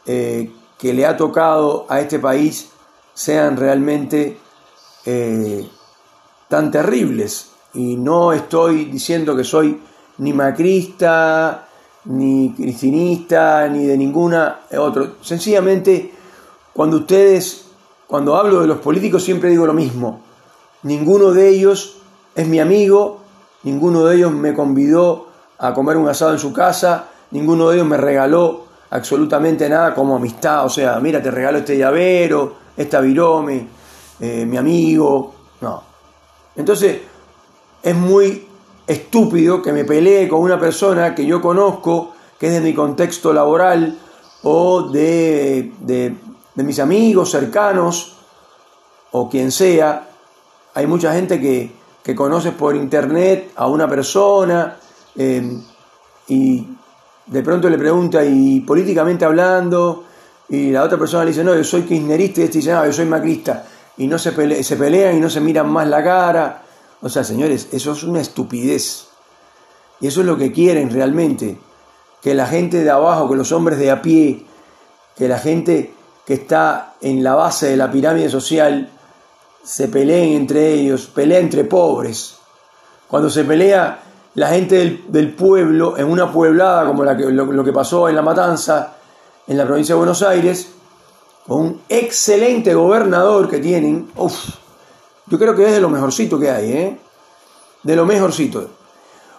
eh, 0.05 0.51
que 0.77 0.93
le 0.93 1.05
ha 1.05 1.17
tocado 1.17 1.85
a 1.89 1.99
este 1.99 2.19
país 2.19 2.69
sean 3.13 3.57
realmente 3.57 4.37
eh, 5.05 5.67
tan 6.47 6.71
terribles. 6.71 7.51
Y 7.73 7.97
no 7.97 8.33
estoy 8.33 8.85
diciendo 8.85 9.35
que 9.35 9.43
soy 9.43 9.79
ni 10.17 10.31
macrista, 10.33 11.67
ni 12.05 12.53
cristinista, 12.53 13.67
ni 13.67 13.85
de 13.85 13.97
ninguna 13.97 14.61
otra. 14.77 15.13
Sencillamente, 15.21 16.13
cuando 16.73 16.97
ustedes, 16.97 17.65
cuando 18.07 18.35
hablo 18.35 18.61
de 18.61 18.67
los 18.67 18.77
políticos, 18.79 19.23
siempre 19.23 19.49
digo 19.49 19.65
lo 19.65 19.73
mismo. 19.73 20.21
Ninguno 20.83 21.31
de 21.31 21.49
ellos 21.49 21.97
es 22.35 22.47
mi 22.47 22.59
amigo, 22.59 23.21
ninguno 23.63 24.05
de 24.05 24.17
ellos 24.17 24.31
me 24.31 24.53
convidó 24.53 25.27
a 25.57 25.73
comer 25.73 25.97
un 25.97 26.07
asado 26.07 26.33
en 26.33 26.39
su 26.39 26.51
casa, 26.51 27.05
ninguno 27.31 27.69
de 27.69 27.77
ellos 27.77 27.87
me 27.87 27.97
regaló 27.97 28.65
absolutamente 28.89 29.67
nada 29.69 29.93
como 29.93 30.15
amistad, 30.15 30.65
o 30.65 30.69
sea, 30.69 30.99
mira, 30.99 31.21
te 31.21 31.31
regalo 31.31 31.59
este 31.59 31.77
llavero, 31.77 32.55
esta 32.75 33.01
virome, 33.01 33.67
eh, 34.19 34.45
mi 34.45 34.57
amigo, 34.57 35.33
no. 35.61 35.83
Entonces, 36.55 37.01
es 37.81 37.95
muy 37.95 38.47
estúpido 38.87 39.61
que 39.61 39.73
me 39.73 39.85
pelee 39.85 40.27
con 40.27 40.41
una 40.41 40.59
persona 40.59 41.15
que 41.15 41.25
yo 41.25 41.41
conozco, 41.41 42.13
que 42.39 42.47
es 42.47 42.53
de 42.53 42.61
mi 42.61 42.73
contexto 42.73 43.33
laboral 43.33 43.97
o 44.43 44.83
de, 44.83 45.71
de, 45.79 46.15
mis 46.55 46.79
amigos 46.79 47.31
cercanos 47.31 48.17
o 49.11 49.29
quien 49.29 49.51
sea. 49.51 50.09
Hay 50.73 50.87
mucha 50.87 51.13
gente 51.13 51.39
que, 51.39 51.71
que 52.03 52.15
conoces 52.15 52.53
por 52.53 52.75
internet 52.75 53.51
a 53.55 53.67
una 53.67 53.87
persona 53.87 54.77
eh, 55.17 55.57
y 56.27 56.67
de 57.25 57.41
pronto 57.41 57.69
le 57.69 57.77
pregunta, 57.77 58.23
y 58.23 58.61
políticamente 58.61 59.25
hablando, 59.25 60.03
y 60.49 60.71
la 60.71 60.83
otra 60.83 60.97
persona 60.97 61.23
le 61.23 61.31
dice, 61.31 61.43
no, 61.43 61.55
yo 61.55 61.63
soy 61.63 61.83
kirchnerista, 61.83 62.41
y 62.41 62.43
este 62.45 62.59
dice, 62.59 62.71
no, 62.71 62.85
yo 62.85 62.93
soy 62.93 63.05
macrista, 63.05 63.65
y 63.97 64.07
no 64.07 64.19
se, 64.19 64.63
se 64.63 64.75
pelean 64.75 65.17
y 65.17 65.19
no 65.19 65.29
se 65.29 65.41
miran 65.41 65.69
más 65.69 65.87
la 65.87 66.03
cara. 66.03 66.63
O 67.01 67.09
sea, 67.09 67.23
señores, 67.23 67.69
eso 67.71 67.93
es 67.93 68.03
una 68.03 68.21
estupidez. 68.21 69.07
Y 70.01 70.07
eso 70.07 70.21
es 70.21 70.27
lo 70.27 70.37
que 70.37 70.51
quieren 70.51 70.89
realmente, 70.89 71.57
que 72.21 72.33
la 72.33 72.47
gente 72.47 72.83
de 72.83 72.89
abajo, 72.89 73.29
que 73.29 73.35
los 73.35 73.51
hombres 73.51 73.79
de 73.79 73.91
a 73.91 74.01
pie, 74.01 74.45
que 75.15 75.27
la 75.27 75.39
gente 75.39 75.93
que 76.25 76.33
está 76.33 76.95
en 77.01 77.23
la 77.23 77.35
base 77.35 77.69
de 77.69 77.77
la 77.77 77.91
pirámide 77.91 78.29
social, 78.29 78.89
se 79.63 79.87
peleen 79.87 80.33
entre 80.33 80.73
ellos, 80.73 81.07
pelea 81.07 81.39
entre 81.39 81.63
pobres. 81.63 82.37
Cuando 83.07 83.29
se 83.29 83.43
pelea 83.45 84.03
la 84.35 84.49
gente 84.49 85.01
del, 85.07 85.33
pueblo, 85.33 85.97
en 85.97 86.05
una 86.05 86.31
pueblada 86.31 86.85
como 86.85 87.03
la 87.03 87.15
que, 87.15 87.25
lo, 87.25 87.63
que 87.63 87.71
pasó 87.71 88.07
en 88.09 88.15
La 88.15 88.21
Matanza, 88.21 88.95
en 89.47 89.57
la 89.57 89.65
provincia 89.65 89.95
de 89.95 89.97
Buenos 89.97 90.21
Aires, 90.21 90.71
con 91.47 91.61
un 91.61 91.81
excelente 91.87 92.73
gobernador 92.73 93.49
que 93.49 93.59
tienen, 93.59 94.09
yo 95.27 95.39
creo 95.39 95.55
que 95.55 95.65
es 95.65 95.71
de 95.71 95.81
lo 95.81 95.89
mejorcito 95.89 96.39
que 96.39 96.51
hay, 96.51 96.71
¿eh? 96.71 96.99
de 97.83 97.95
lo 97.95 98.05
mejorcito. 98.05 98.67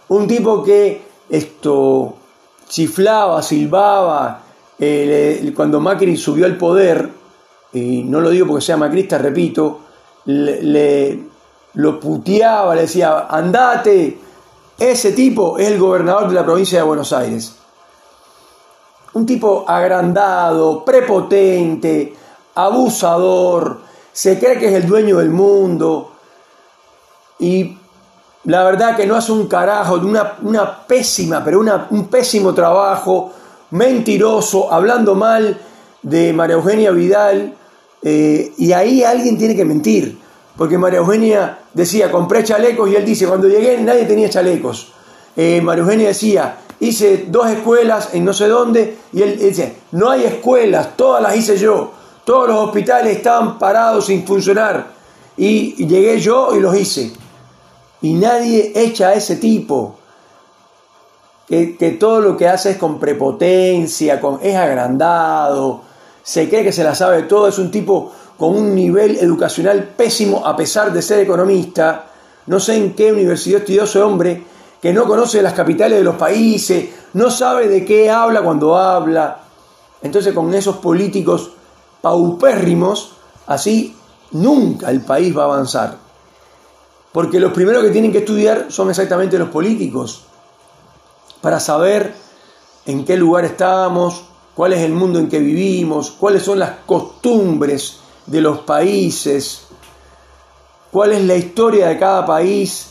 Un 0.09 0.27
tipo 0.27 0.63
que 0.63 1.03
esto 1.29 2.17
chiflaba, 2.69 3.43
silbaba, 3.43 4.43
eh, 4.79 5.53
cuando 5.55 5.81
Macri 5.81 6.17
subió 6.17 6.47
al 6.47 6.57
poder, 6.57 7.11
y 7.73 8.03
no 8.05 8.21
lo 8.21 8.31
digo 8.31 8.47
porque 8.47 8.65
sea 8.65 8.77
macrista, 8.77 9.19
repito, 9.19 9.81
le, 10.27 11.21
lo 11.75 12.01
puteaba, 12.01 12.75
le 12.75 12.83
decía, 12.83 13.27
andate, 13.29 14.19
ese 14.79 15.13
tipo 15.13 15.59
es 15.59 15.69
el 15.69 15.79
gobernador 15.79 16.29
de 16.29 16.35
la 16.35 16.45
provincia 16.45 16.79
de 16.79 16.85
Buenos 16.85 17.13
Aires. 17.13 17.55
Un 19.15 19.25
tipo 19.25 19.65
agrandado, 19.67 20.85
prepotente, 20.85 22.15
abusador, 22.55 23.81
se 24.13 24.39
cree 24.39 24.59
que 24.59 24.69
es 24.69 24.75
el 24.75 24.87
dueño 24.87 25.19
del 25.19 25.31
mundo 25.31 26.13
y 27.39 27.79
la 28.45 28.65
verdad 28.65 28.97
que 28.97 29.07
no 29.07 29.17
hace 29.17 29.33
un 29.33 29.47
carajo, 29.47 29.95
una, 29.95 30.35
una 30.43 30.87
pésima, 30.87 31.43
pero 31.45 31.61
un 31.61 32.09
pésimo 32.09 32.55
trabajo, 32.55 33.33
mentiroso, 33.71 34.73
hablando 34.73 35.15
mal 35.15 35.59
de 36.03 36.33
María 36.33 36.57
Eugenia 36.57 36.91
Vidal 36.93 37.55
eh, 38.03 38.53
y 38.57 38.73
ahí 38.73 39.03
alguien 39.03 39.37
tiene 39.37 39.57
que 39.57 39.65
mentir 39.65 40.19
porque 40.57 40.79
María 40.79 41.01
Eugenia 41.01 41.59
decía, 41.77 42.11
compré 42.11 42.43
chalecos 42.43 42.89
y 42.91 42.97
él 42.97 43.05
dice, 43.05 43.27
cuando 43.27 43.49
llegué 43.49 43.79
nadie 43.79 44.07
tenía 44.07 44.31
chalecos. 44.31 44.93
Eh, 45.37 45.61
María 45.61 45.85
Eugenia 45.85 46.09
decía, 46.09 46.57
hice 46.81 47.27
dos 47.29 47.51
escuelas 47.51 48.15
en 48.15 48.25
no 48.25 48.33
sé 48.33 48.49
dónde 48.49 48.97
y 49.13 49.21
él, 49.21 49.39
dice, 49.39 49.77
no 49.93 50.09
hay 50.11 50.25
escuelas, 50.25 50.97
todas 50.97 51.23
las 51.23 51.37
hice 51.37 51.59
yo, 51.59 51.93
todos 52.25 52.49
los 52.49 52.57
hospitales 52.57 53.19
estaban 53.19 53.59
parados 53.59 54.07
sin 54.07 54.27
funcionar 54.27 54.87
y, 55.37 55.87
llegué 55.87 56.19
yo 56.19 56.57
y 56.57 56.61
los 56.61 56.75
hice. 56.75 57.13
Y 58.01 58.15
nadie 58.15 58.73
echa 58.75 59.09
a 59.09 59.15
ese 59.15 59.37
tipo. 59.37 59.97
Que, 61.47 61.97
todo 62.01 62.21
lo 62.21 62.37
que 62.39 62.49
hace 62.49 62.71
es 62.71 62.77
con 62.79 62.99
prepotencia, 62.99 64.19
con, 64.19 64.41
es 64.43 64.57
agrandado, 64.57 65.83
se 66.23 66.49
cree 66.49 66.65
que 66.65 66.73
se 66.73 66.83
la 66.83 66.95
sabe 66.95 67.25
todo, 67.25 67.47
es 67.47 67.59
un 67.59 67.71
tipo 67.71 68.13
con 68.39 68.55
un 68.55 68.75
nivel 68.75 69.17
educacional 69.17 69.83
pésimo 69.97 70.47
a 70.47 70.57
pesar 70.57 70.93
de 70.93 71.03
ser 71.03 71.21
economista. 71.21 72.07
No 72.47 72.61
sé 72.61 72.77
en 72.77 72.95
qué 72.95 73.13
universidad 73.13 73.61
estudió 73.61 73.85
ese 73.85 74.01
hombre, 74.01 74.45
que 74.81 74.93
no 74.93 75.07
conoce 75.07 75.43
las 75.43 75.55
capitales 75.55 75.99
de 75.99 76.05
los 76.05 76.17
países, 76.17 76.91
no 77.15 77.31
sabe 77.31 77.69
de 77.69 77.85
qué 77.85 78.11
habla 78.11 78.43
cuando 78.43 78.77
habla. 78.77 79.41
Entonces 80.03 80.35
con 80.35 80.55
esos 80.55 80.77
políticos 80.77 81.51
paupérrimos, 82.01 83.13
así 83.47 83.97
nunca 84.33 84.91
el 84.91 85.01
país 85.01 85.37
va 85.37 85.43
a 85.43 85.47
avanzar. 85.47 85.97
Porque 87.11 87.41
los 87.41 87.53
primeros 87.53 87.83
que 87.83 87.91
tienen 87.91 88.13
que 88.13 88.19
estudiar 88.19 88.67
son 88.69 88.91
exactamente 88.91 89.39
los 89.39 89.49
políticos, 89.49 90.25
para 91.41 91.59
saber 91.59 92.15
en 92.85 93.05
qué 93.05 93.17
lugar 93.17 93.45
estamos, 93.45 94.25
cuál 94.55 94.75
es 94.75 94.81
el 94.81 94.93
mundo 94.93 95.19
en 95.19 95.29
que 95.29 95.39
vivimos, 95.39 96.11
cuáles 96.11 96.43
son 96.43 96.59
las 96.59 96.71
costumbres 96.87 98.01
de 98.27 98.41
los 98.41 98.59
países, 98.61 99.67
cuál 100.91 101.13
es 101.13 101.25
la 101.25 101.37
historia 101.37 101.89
de 101.89 101.99
cada 101.99 102.25
país, 102.27 102.91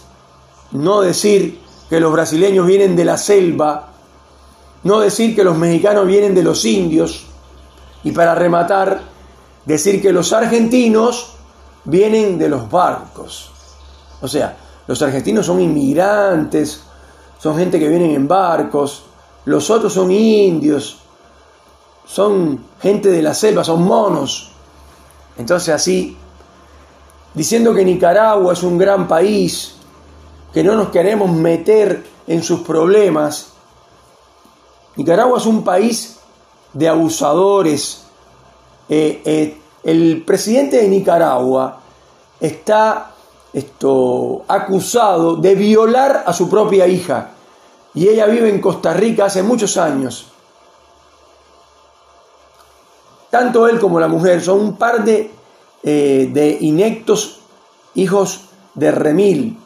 no 0.71 1.01
decir 1.01 1.59
que 1.89 1.99
los 1.99 2.11
brasileños 2.11 2.65
vienen 2.65 2.95
de 2.95 3.05
la 3.05 3.17
selva, 3.17 3.89
no 4.83 4.99
decir 4.99 5.35
que 5.35 5.43
los 5.43 5.57
mexicanos 5.57 6.05
vienen 6.07 6.35
de 6.35 6.43
los 6.43 6.63
indios, 6.65 7.25
y 8.03 8.11
para 8.11 8.35
rematar, 8.35 9.01
decir 9.65 10.01
que 10.01 10.11
los 10.13 10.31
argentinos 10.31 11.33
vienen 11.85 12.37
de 12.37 12.49
los 12.49 12.69
barcos. 12.69 13.51
O 14.21 14.27
sea, 14.27 14.55
los 14.87 15.01
argentinos 15.01 15.45
son 15.45 15.59
inmigrantes, 15.59 16.81
son 17.39 17.57
gente 17.57 17.79
que 17.79 17.87
vienen 17.87 18.11
en 18.11 18.27
barcos, 18.27 19.03
los 19.45 19.69
otros 19.69 19.93
son 19.93 20.11
indios, 20.11 20.97
son 22.05 22.59
gente 22.81 23.09
de 23.09 23.21
la 23.21 23.33
selva, 23.33 23.63
son 23.63 23.83
monos. 23.83 24.51
Entonces 25.37 25.73
así, 25.73 26.17
diciendo 27.33 27.73
que 27.73 27.83
Nicaragua 27.83 28.53
es 28.53 28.63
un 28.63 28.77
gran 28.77 29.07
país, 29.07 29.75
que 30.53 30.63
no 30.63 30.75
nos 30.75 30.89
queremos 30.89 31.31
meter 31.31 32.05
en 32.27 32.41
sus 32.41 32.61
problemas, 32.61 33.53
Nicaragua 34.95 35.37
es 35.37 35.45
un 35.45 35.63
país 35.63 36.19
de 36.73 36.87
abusadores. 36.87 38.03
Eh, 38.87 39.21
eh, 39.25 39.57
el 39.83 40.23
presidente 40.25 40.77
de 40.77 40.87
Nicaragua 40.87 41.81
está 42.39 43.11
esto, 43.51 44.43
acusado 44.47 45.35
de 45.35 45.55
violar 45.55 46.23
a 46.25 46.33
su 46.33 46.49
propia 46.49 46.87
hija 46.87 47.31
y 47.93 48.09
ella 48.09 48.25
vive 48.25 48.49
en 48.49 48.59
Costa 48.59 48.93
Rica 48.93 49.25
hace 49.25 49.41
muchos 49.41 49.77
años. 49.77 50.27
Tanto 53.35 53.67
él 53.67 53.81
como 53.81 53.99
la 53.99 54.07
mujer 54.07 54.41
son 54.41 54.61
un 54.61 54.77
par 54.77 55.03
de, 55.03 55.29
eh, 55.83 56.57
inectos 56.61 57.41
hijos 57.95 58.45
de 58.73 58.91
Remil. 58.91 59.57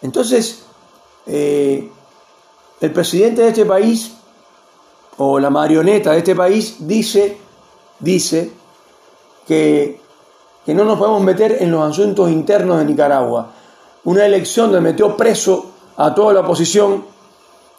Entonces, 0.00 0.64
eh, 1.26 1.90
el 2.80 2.92
presidente 2.94 3.42
de 3.42 3.48
este 3.48 3.66
país, 3.66 4.14
o 5.18 5.38
la 5.38 5.50
marioneta 5.50 6.12
de 6.12 6.18
este 6.20 6.34
país, 6.34 6.76
dice, 6.78 7.36
dice 7.98 8.52
que, 9.46 10.00
que 10.64 10.72
no 10.72 10.86
nos 10.86 10.98
podemos 10.98 11.20
meter 11.20 11.58
en 11.60 11.72
los 11.72 11.82
asuntos 11.82 12.30
internos 12.30 12.78
de 12.78 12.86
Nicaragua. 12.86 13.50
Una 14.04 14.24
elección 14.24 14.72
donde 14.72 14.92
metió 14.92 15.14
preso 15.14 15.72
a 15.98 16.14
toda 16.14 16.32
la 16.32 16.40
oposición 16.40 17.04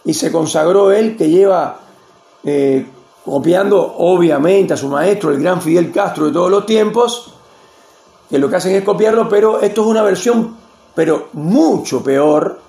y 0.03 0.13
se 0.13 0.31
consagró 0.31 0.91
él 0.91 1.17
que 1.17 1.31
lleva 1.31 1.79
eh, 2.43 2.85
copiando 3.25 3.95
obviamente 3.97 4.75
a 4.75 4.77
su 4.77 4.87
maestro, 4.87 5.31
el 5.31 5.41
gran 5.41 5.61
Fidel 5.61 5.91
Castro 5.91 6.27
de 6.27 6.31
todos 6.31 6.51
los 6.51 6.65
tiempos, 6.65 7.33
que 8.29 8.37
lo 8.37 8.49
que 8.49 8.55
hacen 8.55 8.75
es 8.75 8.83
copiarlo, 8.83 9.27
pero 9.27 9.59
esto 9.61 9.81
es 9.81 9.87
una 9.87 10.03
versión, 10.03 10.55
pero 10.93 11.29
mucho 11.33 12.03
peor, 12.03 12.59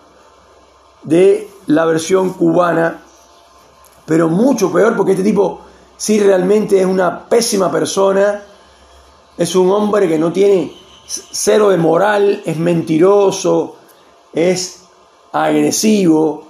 de 1.03 1.49
la 1.66 1.85
versión 1.85 2.33
cubana, 2.33 3.03
pero 4.07 4.29
mucho 4.29 4.73
peor 4.73 4.97
porque 4.97 5.12
este 5.12 5.23
tipo 5.23 5.61
sí 5.97 6.19
realmente 6.19 6.81
es 6.81 6.87
una 6.87 7.29
pésima 7.29 7.71
persona, 7.71 8.42
es 9.37 9.55
un 9.55 9.71
hombre 9.71 10.09
que 10.09 10.19
no 10.19 10.33
tiene 10.33 10.75
cero 11.07 11.69
de 11.69 11.77
moral, 11.77 12.42
es 12.45 12.57
mentiroso, 12.57 13.77
es 14.33 14.85
agresivo, 15.33 16.45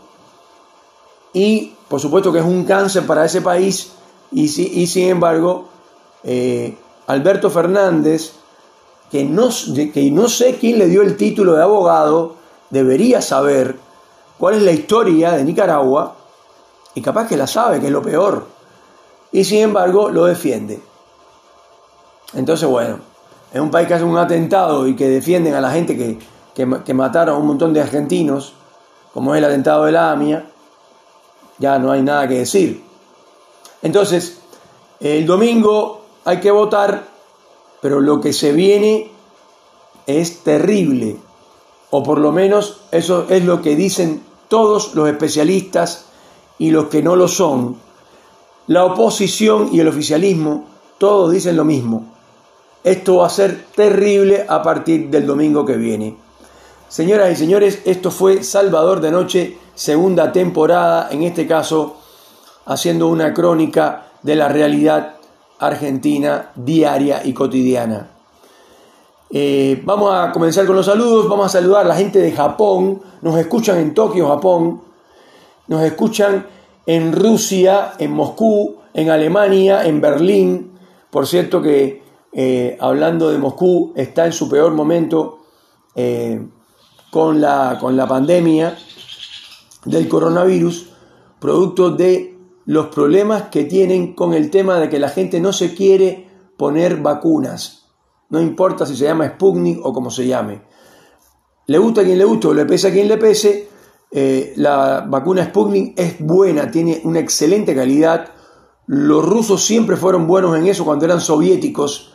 y 1.32 1.74
por 1.88 2.00
supuesto 2.00 2.32
que 2.32 2.38
es 2.38 2.44
un 2.44 2.64
cáncer 2.64 3.06
para 3.06 3.24
ese 3.24 3.42
país 3.42 3.92
y, 4.32 4.44
y 4.44 4.86
sin 4.86 5.08
embargo 5.08 5.68
eh, 6.28 6.76
Alberto 7.06 7.50
Fernández, 7.50 8.32
que 9.10 9.24
no, 9.24 9.48
que 9.94 10.10
no 10.10 10.28
sé 10.28 10.56
quién 10.56 10.78
le 10.78 10.86
dio 10.86 11.02
el 11.02 11.16
título 11.16 11.54
de 11.54 11.62
abogado, 11.62 12.34
debería 12.70 13.22
saber 13.22 13.76
cuál 14.38 14.56
es 14.56 14.62
la 14.62 14.72
historia 14.72 15.32
de 15.32 15.44
Nicaragua 15.44 16.16
y 16.94 17.00
capaz 17.00 17.28
que 17.28 17.36
la 17.36 17.46
sabe, 17.46 17.78
que 17.78 17.86
es 17.86 17.92
lo 17.92 18.02
peor. 18.02 18.46
Y 19.30 19.44
sin 19.44 19.60
embargo 19.60 20.10
lo 20.10 20.24
defiende. 20.24 20.80
Entonces, 22.34 22.68
bueno, 22.68 22.98
es 23.52 23.60
un 23.60 23.70
país 23.70 23.86
que 23.86 23.94
hace 23.94 24.04
un 24.04 24.18
atentado 24.18 24.88
y 24.88 24.96
que 24.96 25.08
defienden 25.08 25.54
a 25.54 25.60
la 25.60 25.70
gente 25.70 25.96
que, 25.96 26.18
que, 26.54 26.82
que 26.84 26.94
mataron 26.94 27.36
a 27.36 27.38
un 27.38 27.46
montón 27.46 27.72
de 27.72 27.80
argentinos, 27.80 28.54
como 29.14 29.32
es 29.34 29.38
el 29.38 29.44
atentado 29.44 29.84
de 29.84 29.92
la 29.92 30.10
AMIA, 30.10 30.44
ya 31.58 31.78
no 31.78 31.92
hay 31.92 32.02
nada 32.02 32.26
que 32.26 32.38
decir. 32.38 32.85
Entonces, 33.86 34.38
el 34.98 35.26
domingo 35.26 36.00
hay 36.24 36.40
que 36.40 36.50
votar, 36.50 37.06
pero 37.80 38.00
lo 38.00 38.20
que 38.20 38.32
se 38.32 38.50
viene 38.50 39.12
es 40.08 40.40
terrible, 40.42 41.18
o 41.90 42.02
por 42.02 42.18
lo 42.18 42.32
menos 42.32 42.80
eso 42.90 43.26
es 43.30 43.44
lo 43.44 43.62
que 43.62 43.76
dicen 43.76 44.24
todos 44.48 44.96
los 44.96 45.08
especialistas 45.08 46.06
y 46.58 46.72
los 46.72 46.86
que 46.86 47.00
no 47.00 47.14
lo 47.14 47.28
son. 47.28 47.76
La 48.66 48.84
oposición 48.84 49.68
y 49.70 49.78
el 49.78 49.86
oficialismo, 49.86 50.64
todos 50.98 51.30
dicen 51.30 51.56
lo 51.56 51.64
mismo. 51.64 52.12
Esto 52.82 53.18
va 53.18 53.28
a 53.28 53.30
ser 53.30 53.66
terrible 53.66 54.46
a 54.48 54.64
partir 54.64 55.10
del 55.10 55.26
domingo 55.26 55.64
que 55.64 55.76
viene. 55.76 56.16
Señoras 56.88 57.30
y 57.30 57.36
señores, 57.36 57.82
esto 57.84 58.10
fue 58.10 58.42
Salvador 58.42 59.00
de 59.00 59.12
Noche 59.12 59.58
segunda 59.76 60.32
temporada, 60.32 61.08
en 61.12 61.22
este 61.22 61.46
caso 61.46 61.98
haciendo 62.66 63.08
una 63.08 63.32
crónica 63.32 64.08
de 64.22 64.36
la 64.36 64.48
realidad 64.48 65.14
argentina 65.58 66.50
diaria 66.54 67.22
y 67.24 67.32
cotidiana. 67.32 68.10
Eh, 69.30 69.82
vamos 69.84 70.14
a 70.14 70.30
comenzar 70.30 70.66
con 70.66 70.76
los 70.76 70.86
saludos, 70.86 71.28
vamos 71.28 71.46
a 71.46 71.48
saludar 71.48 71.84
a 71.84 71.88
la 71.88 71.96
gente 71.96 72.20
de 72.20 72.32
Japón, 72.32 73.02
nos 73.22 73.36
escuchan 73.38 73.78
en 73.78 73.94
Tokio, 73.94 74.28
Japón, 74.28 74.82
nos 75.66 75.82
escuchan 75.82 76.46
en 76.86 77.12
Rusia, 77.12 77.94
en 77.98 78.12
Moscú, 78.12 78.76
en 78.94 79.10
Alemania, 79.10 79.84
en 79.84 80.00
Berlín, 80.00 80.72
por 81.10 81.26
cierto 81.26 81.60
que 81.60 82.02
eh, 82.32 82.76
hablando 82.80 83.30
de 83.30 83.38
Moscú, 83.38 83.92
está 83.96 84.26
en 84.26 84.32
su 84.32 84.48
peor 84.48 84.72
momento 84.74 85.38
eh, 85.94 86.46
con, 87.10 87.40
la, 87.40 87.78
con 87.80 87.96
la 87.96 88.06
pandemia, 88.06 88.76
del 89.84 90.08
coronavirus, 90.08 90.90
producto 91.40 91.90
de 91.90 92.35
los 92.66 92.86
problemas 92.88 93.44
que 93.44 93.64
tienen 93.64 94.14
con 94.14 94.34
el 94.34 94.50
tema 94.50 94.78
de 94.78 94.88
que 94.88 94.98
la 94.98 95.08
gente 95.08 95.40
no 95.40 95.52
se 95.52 95.74
quiere 95.74 96.28
poner 96.56 96.96
vacunas. 96.98 97.86
No 98.28 98.40
importa 98.40 98.84
si 98.84 98.96
se 98.96 99.04
llama 99.04 99.28
Sputnik 99.28 99.84
o 99.84 99.92
como 99.92 100.10
se 100.10 100.26
llame. 100.26 100.62
Le 101.66 101.78
gusta 101.78 102.00
a 102.00 102.04
quien 102.04 102.18
le 102.18 102.24
guste 102.24 102.48
o 102.48 102.54
le 102.54 102.66
pese 102.66 102.88
a 102.88 102.92
quien 102.92 103.08
le 103.08 103.18
pese, 103.18 103.68
eh, 104.10 104.52
la 104.56 105.04
vacuna 105.08 105.44
Sputnik 105.44 105.98
es 105.98 106.16
buena, 106.20 106.70
tiene 106.70 107.00
una 107.04 107.20
excelente 107.20 107.74
calidad. 107.74 108.30
Los 108.86 109.24
rusos 109.24 109.64
siempre 109.64 109.96
fueron 109.96 110.26
buenos 110.26 110.56
en 110.56 110.66
eso 110.66 110.84
cuando 110.84 111.04
eran 111.04 111.20
soviéticos, 111.20 112.14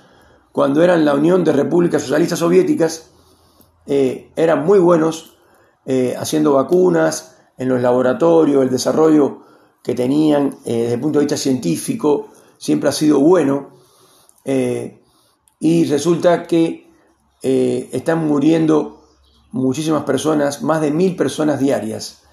cuando 0.51 0.83
eran 0.83 1.05
la 1.05 1.15
Unión 1.15 1.45
de 1.45 1.53
Repúblicas 1.53 2.01
Socialistas 2.01 2.39
Soviéticas, 2.39 3.11
eh, 3.87 4.31
eran 4.35 4.65
muy 4.65 4.79
buenos 4.79 5.37
eh, 5.85 6.15
haciendo 6.19 6.53
vacunas, 6.53 7.37
en 7.57 7.69
los 7.69 7.81
laboratorios, 7.81 8.63
el 8.63 8.69
desarrollo 8.69 9.50
que 9.83 9.95
tenían 9.95 10.57
eh, 10.65 10.73
desde 10.73 10.93
el 10.93 10.99
punto 10.99 11.19
de 11.19 11.25
vista 11.25 11.37
científico 11.37 12.29
siempre 12.57 12.89
ha 12.89 12.91
sido 12.91 13.19
bueno 13.19 13.69
eh, 14.45 14.99
y 15.59 15.85
resulta 15.85 16.43
que 16.43 16.87
eh, 17.43 17.89
están 17.91 18.27
muriendo 18.27 19.01
muchísimas 19.51 20.03
personas, 20.03 20.61
más 20.63 20.81
de 20.81 20.91
mil 20.91 21.15
personas 21.15 21.59
diarias. 21.59 22.23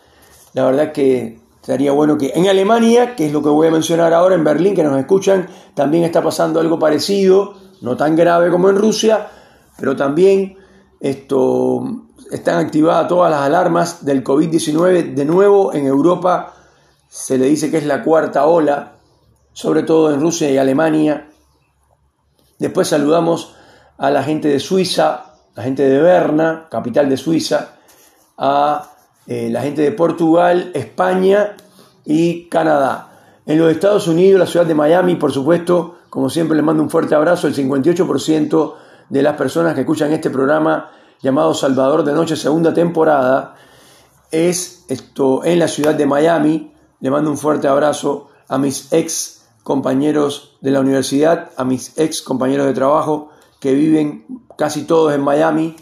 La 0.54 0.64
verdad 0.64 0.92
que 0.92 1.40
sería 1.62 1.92
bueno 1.92 2.16
que 2.16 2.32
en 2.34 2.48
Alemania, 2.48 3.16
que 3.16 3.26
es 3.26 3.32
lo 3.32 3.42
que 3.42 3.48
voy 3.48 3.68
a 3.68 3.70
mencionar 3.70 4.14
ahora, 4.14 4.34
en 4.34 4.44
Berlín, 4.44 4.74
que 4.74 4.82
nos 4.82 4.98
escuchan, 4.98 5.48
también 5.74 6.04
está 6.04 6.22
pasando 6.22 6.60
algo 6.60 6.78
parecido, 6.78 7.54
no 7.80 7.96
tan 7.96 8.16
grave 8.16 8.50
como 8.50 8.70
en 8.70 8.76
Rusia, 8.76 9.28
pero 9.78 9.96
también 9.96 10.56
esto 11.00 11.82
están 12.30 12.64
activadas 12.64 13.08
todas 13.08 13.30
las 13.30 13.42
alarmas 13.42 14.04
del 14.04 14.24
COVID-19. 14.24 15.14
De 15.14 15.24
nuevo, 15.24 15.72
en 15.72 15.86
Europa 15.86 16.54
se 17.08 17.38
le 17.38 17.46
dice 17.46 17.70
que 17.70 17.78
es 17.78 17.86
la 17.86 18.02
cuarta 18.02 18.46
ola, 18.46 18.92
sobre 19.52 19.82
todo 19.82 20.12
en 20.12 20.20
Rusia 20.20 20.50
y 20.50 20.58
Alemania. 20.58 21.28
Después 22.58 22.88
saludamos 22.88 23.54
a 23.96 24.10
la 24.10 24.22
gente 24.22 24.48
de 24.48 24.60
Suiza, 24.60 25.34
la 25.54 25.62
gente 25.62 25.88
de 25.88 26.00
Berna, 26.00 26.68
capital 26.70 27.08
de 27.08 27.16
Suiza, 27.16 27.76
a 28.36 28.92
eh, 29.26 29.48
la 29.50 29.62
gente 29.62 29.82
de 29.82 29.92
Portugal, 29.92 30.70
España 30.74 31.56
y 32.04 32.48
Canadá. 32.48 33.08
En 33.46 33.58
los 33.58 33.70
Estados 33.72 34.06
Unidos, 34.06 34.38
la 34.38 34.46
ciudad 34.46 34.66
de 34.66 34.74
Miami, 34.74 35.16
por 35.16 35.32
supuesto, 35.32 35.98
como 36.10 36.30
siempre 36.30 36.56
les 36.56 36.64
mando 36.64 36.82
un 36.82 36.90
fuerte 36.90 37.14
abrazo, 37.14 37.46
el 37.46 37.54
58% 37.54 38.74
de 39.08 39.22
las 39.22 39.36
personas 39.36 39.74
que 39.74 39.80
escuchan 39.80 40.12
este 40.12 40.30
programa 40.30 40.90
llamado 41.20 41.54
Salvador 41.54 42.04
de 42.04 42.12
Noche, 42.12 42.36
segunda 42.36 42.72
temporada, 42.72 43.54
es 44.30 44.84
esto 44.88 45.44
en 45.44 45.58
la 45.58 45.68
ciudad 45.68 45.94
de 45.94 46.06
Miami. 46.06 46.72
Le 47.00 47.10
mando 47.10 47.30
un 47.30 47.38
fuerte 47.38 47.68
abrazo 47.68 48.28
a 48.48 48.58
mis 48.58 48.92
ex 48.92 49.46
compañeros 49.62 50.56
de 50.60 50.70
la 50.70 50.80
universidad, 50.80 51.50
a 51.56 51.64
mis 51.64 51.96
ex 51.98 52.22
compañeros 52.22 52.66
de 52.66 52.72
trabajo 52.72 53.30
que 53.60 53.74
viven 53.74 54.24
casi 54.56 54.84
todos 54.84 55.12
en 55.12 55.20
Miami 55.20 55.76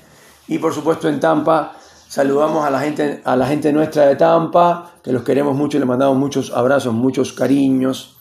y 0.48 0.58
por 0.58 0.74
supuesto 0.74 1.08
en 1.08 1.20
Tampa. 1.20 1.72
Saludamos 2.08 2.64
a 2.64 2.70
la 2.70 2.80
gente, 2.80 3.22
a 3.24 3.36
la 3.36 3.46
gente 3.46 3.72
nuestra 3.72 4.06
de 4.06 4.16
Tampa, 4.16 4.92
que 5.02 5.12
los 5.12 5.22
queremos 5.22 5.56
mucho, 5.56 5.78
les 5.78 5.86
mandamos 5.86 6.16
muchos 6.16 6.52
abrazos, 6.52 6.94
muchos 6.94 7.32
cariños. 7.32 8.16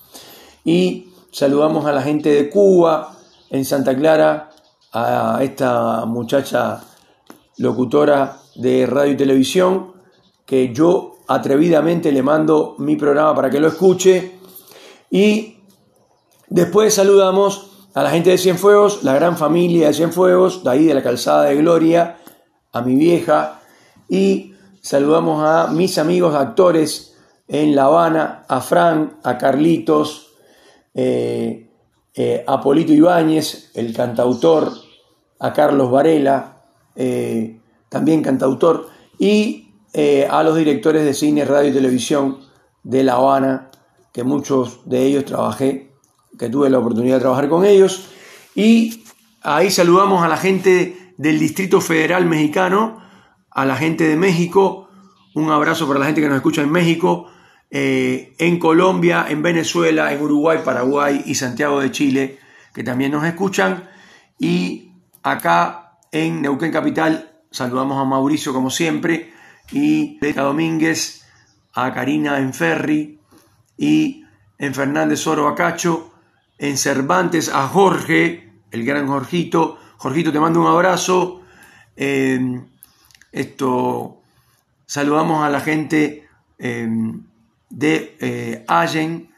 Y 0.64 1.10
saludamos 1.32 1.86
a 1.86 1.92
la 1.92 2.02
gente 2.02 2.30
de 2.30 2.50
Cuba, 2.50 3.16
en 3.50 3.64
Santa 3.66 3.96
Clara, 3.96 4.50
a 4.92 5.40
esta 5.42 6.06
muchacha 6.06 6.82
locutora 7.58 8.38
de 8.56 8.86
radio 8.86 9.14
y 9.14 9.18
televisión, 9.18 9.94
que 10.46 10.74
yo 10.74 11.15
atrevidamente 11.28 12.12
le 12.12 12.24
mando 12.24 12.76
mi 12.80 12.96
programa 12.96 13.34
para 13.36 13.50
que 13.50 13.60
lo 13.60 13.68
escuche. 13.68 14.40
Y 15.10 15.58
después 16.48 16.94
saludamos 16.94 17.90
a 17.94 18.04
la 18.04 18.10
gente 18.10 18.30
de 18.30 18.38
Cienfuegos, 18.38 19.04
la 19.04 19.14
gran 19.14 19.38
familia 19.38 19.88
de 19.88 19.94
Cienfuegos, 19.94 20.64
de 20.64 20.70
ahí 20.70 20.86
de 20.86 20.94
la 20.94 21.04
calzada 21.04 21.44
de 21.44 21.56
Gloria, 21.56 22.18
a 22.74 22.82
mi 22.82 22.96
vieja, 22.96 23.62
y 24.10 24.54
saludamos 24.82 25.42
a 25.44 25.68
mis 25.72 25.98
amigos 25.98 26.36
actores 26.36 27.16
en 27.48 27.76
La 27.76 27.86
Habana, 27.86 28.46
a 28.50 28.60
Fran, 28.60 29.18
a 29.24 29.38
Carlitos, 29.38 30.34
eh, 30.94 31.70
eh, 32.14 32.44
a 32.46 32.62
Polito 32.62 32.92
Ibáñez, 32.92 33.72
el 33.76 33.94
cantautor, 33.94 34.72
a 35.40 35.54
Carlos 35.54 35.90
Varela, 35.90 36.64
eh, 36.96 37.60
también 37.90 38.22
cantautor, 38.22 38.88
y 39.18 39.65
a 40.30 40.44
los 40.44 40.58
directores 40.58 41.06
de 41.06 41.14
cine, 41.14 41.46
radio 41.46 41.70
y 41.70 41.74
televisión 41.74 42.40
de 42.84 43.04
La 43.04 43.14
Habana, 43.14 43.72
que 44.12 44.24
muchos 44.24 44.82
de 44.86 45.06
ellos 45.06 45.26
trabajé 45.26 45.86
que 46.38 46.50
tuve 46.50 46.70
la 46.70 46.80
oportunidad 46.80 47.16
de 47.16 47.22
trabajar 47.22 47.50
con 47.50 47.66
ellos. 47.66 48.10
Y 48.56 49.04
ahí 49.42 49.72
saludamos 49.72 50.24
a 50.24 50.28
la 50.28 50.38
gente 50.38 51.14
del 51.18 51.40
Distrito 51.40 51.82
Federal 51.82 52.26
Mexicano, 52.26 53.02
a 53.50 53.66
la 53.66 53.76
gente 53.76 54.06
de 54.06 54.18
México, 54.18 54.90
un 55.34 55.50
abrazo 55.50 55.88
para 55.88 56.00
la 56.00 56.06
gente 56.06 56.22
que 56.22 56.28
nos 56.28 56.38
escucha 56.38 56.62
en 56.62 56.72
México, 56.72 57.30
eh, 57.70 58.36
en 58.38 58.60
Colombia, 58.60 59.26
en 59.28 59.42
Venezuela, 59.42 60.14
en 60.14 60.22
Uruguay, 60.22 60.60
Paraguay 60.64 61.24
y 61.26 61.36
Santiago 61.36 61.80
de 61.80 61.92
Chile, 61.92 62.40
que 62.74 62.84
también 62.84 63.12
nos 63.12 63.26
escuchan. 63.26 63.90
Y 64.40 64.92
acá 65.24 65.98
en 66.12 66.42
Neuquén 66.42 66.72
Capital 66.72 67.42
saludamos 67.52 67.98
a 67.98 68.06
Mauricio 68.06 68.54
como 68.54 68.70
siempre 68.70 69.34
y 69.72 70.20
a 70.38 70.42
Domínguez, 70.42 71.26
a 71.74 71.94
Karina 71.94 72.40
en 72.40 72.54
Ferry 72.54 73.20
y 73.78 74.24
en 74.58 74.74
Fernández 74.74 75.26
Oro 75.28 75.48
Acacho 75.48 76.12
en 76.58 76.78
Cervantes 76.78 77.50
a 77.50 77.68
Jorge, 77.68 78.54
el 78.72 78.86
gran 78.86 79.08
Jorgito. 79.08 79.78
Jorgito, 79.98 80.32
te 80.32 80.40
mando 80.40 80.62
un 80.62 80.68
abrazo. 80.68 81.42
Eh, 81.96 82.62
esto, 83.32 84.22
saludamos 84.86 85.44
a 85.44 85.50
la 85.50 85.60
gente 85.60 86.28
eh, 86.58 86.88
de 87.70 88.18
eh, 88.20 88.66
Allen. 88.68 89.30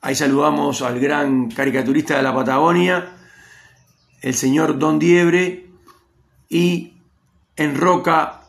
Ahí 0.00 0.14
saludamos 0.14 0.82
al 0.82 1.00
gran 1.00 1.50
caricaturista 1.50 2.16
de 2.16 2.22
la 2.22 2.34
Patagonia, 2.34 3.16
el 4.20 4.34
señor 4.34 4.78
Don 4.78 4.98
Diebre. 4.98 5.70
Y 6.48 6.94
en 7.56 7.76
Roca 7.76 8.43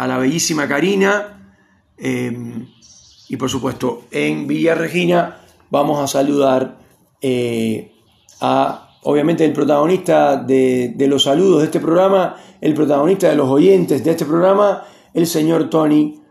a 0.00 0.06
la 0.06 0.16
bellísima 0.16 0.66
Karina. 0.66 1.54
y 1.98 3.36
por 3.36 3.50
supuesto, 3.50 4.04
en 4.10 4.46
Villa 4.46 4.74
Regina 4.74 5.42
vamos 5.68 6.00
a 6.00 6.06
saludar 6.06 6.78
eh, 7.20 7.92
a, 8.40 8.96
obviamente, 9.02 9.44
el 9.44 9.52
protagonista 9.52 10.38
de, 10.38 10.94
los 11.06 11.24
saludos 11.24 11.58
de 11.58 11.64
este 11.66 11.80
programa, 11.80 12.36
el 12.62 12.72
protagonista 12.72 13.28
de 13.28 13.36
los 13.36 13.50
oyentes 13.50 14.02
de 14.02 14.12
este 14.12 14.24
programa, 14.24 14.84
el 15.12 15.26
señor 15.26 15.68
Tony, 15.68 16.22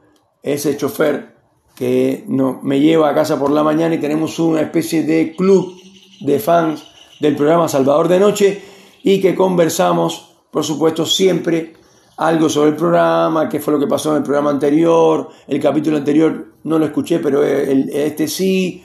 ese 0.41 0.75
chofer 0.75 1.35
que 1.75 2.23
no, 2.27 2.59
me 2.63 2.79
lleva 2.79 3.11
a 3.11 3.13
casa 3.13 3.37
por 3.37 3.51
la 3.51 3.61
mañana 3.61 3.93
y 3.93 3.99
tenemos 3.99 4.39
una 4.39 4.61
especie 4.61 5.03
de 5.03 5.35
club 5.35 5.75
de 6.21 6.39
fans 6.39 6.85
del 7.19 7.35
programa 7.35 7.67
Salvador 7.67 8.07
de 8.07 8.19
Noche 8.19 8.63
y 9.03 9.21
que 9.21 9.35
conversamos, 9.35 10.37
por 10.49 10.63
supuesto, 10.63 11.05
siempre 11.05 11.73
algo 12.19 12.49
sobre 12.49 12.71
el 12.71 12.75
programa, 12.75 13.47
qué 13.47 13.61
fue 13.61 13.73
lo 13.73 13.79
que 13.79 13.87
pasó 13.87 14.11
en 14.11 14.17
el 14.17 14.23
programa 14.23 14.49
anterior, 14.49 15.29
el 15.47 15.59
capítulo 15.61 15.95
anterior 15.95 16.53
no 16.63 16.77
lo 16.77 16.85
escuché, 16.85 17.19
pero 17.19 17.41
este 17.45 18.27
sí, 18.27 18.83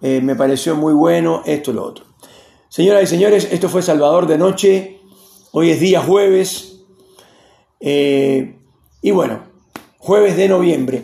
eh, 0.00 0.20
me 0.22 0.36
pareció 0.36 0.76
muy 0.76 0.94
bueno, 0.94 1.42
esto 1.44 1.72
lo 1.72 1.82
otro. 1.82 2.04
Señoras 2.68 3.02
y 3.02 3.06
señores, 3.08 3.48
esto 3.50 3.68
fue 3.68 3.82
Salvador 3.82 4.28
de 4.28 4.38
Noche, 4.38 5.00
hoy 5.50 5.70
es 5.70 5.80
día 5.80 6.00
jueves, 6.00 6.84
eh, 7.80 8.56
y 9.02 9.10
bueno, 9.10 9.40
jueves 9.98 10.36
de 10.36 10.48
noviembre. 10.48 11.02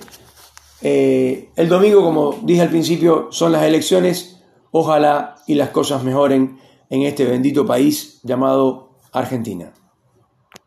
Eh, 0.82 1.48
el 1.56 1.68
domingo, 1.68 2.04
como 2.04 2.38
dije 2.44 2.62
al 2.62 2.70
principio, 2.70 3.26
son 3.32 3.50
las 3.50 3.64
elecciones, 3.64 4.40
ojalá 4.70 5.34
y 5.48 5.56
las 5.56 5.70
cosas 5.70 6.04
mejoren 6.04 6.60
en 6.90 7.02
este 7.02 7.24
bendito 7.24 7.66
país 7.66 8.20
llamado 8.22 9.00
Argentina. 9.10 9.72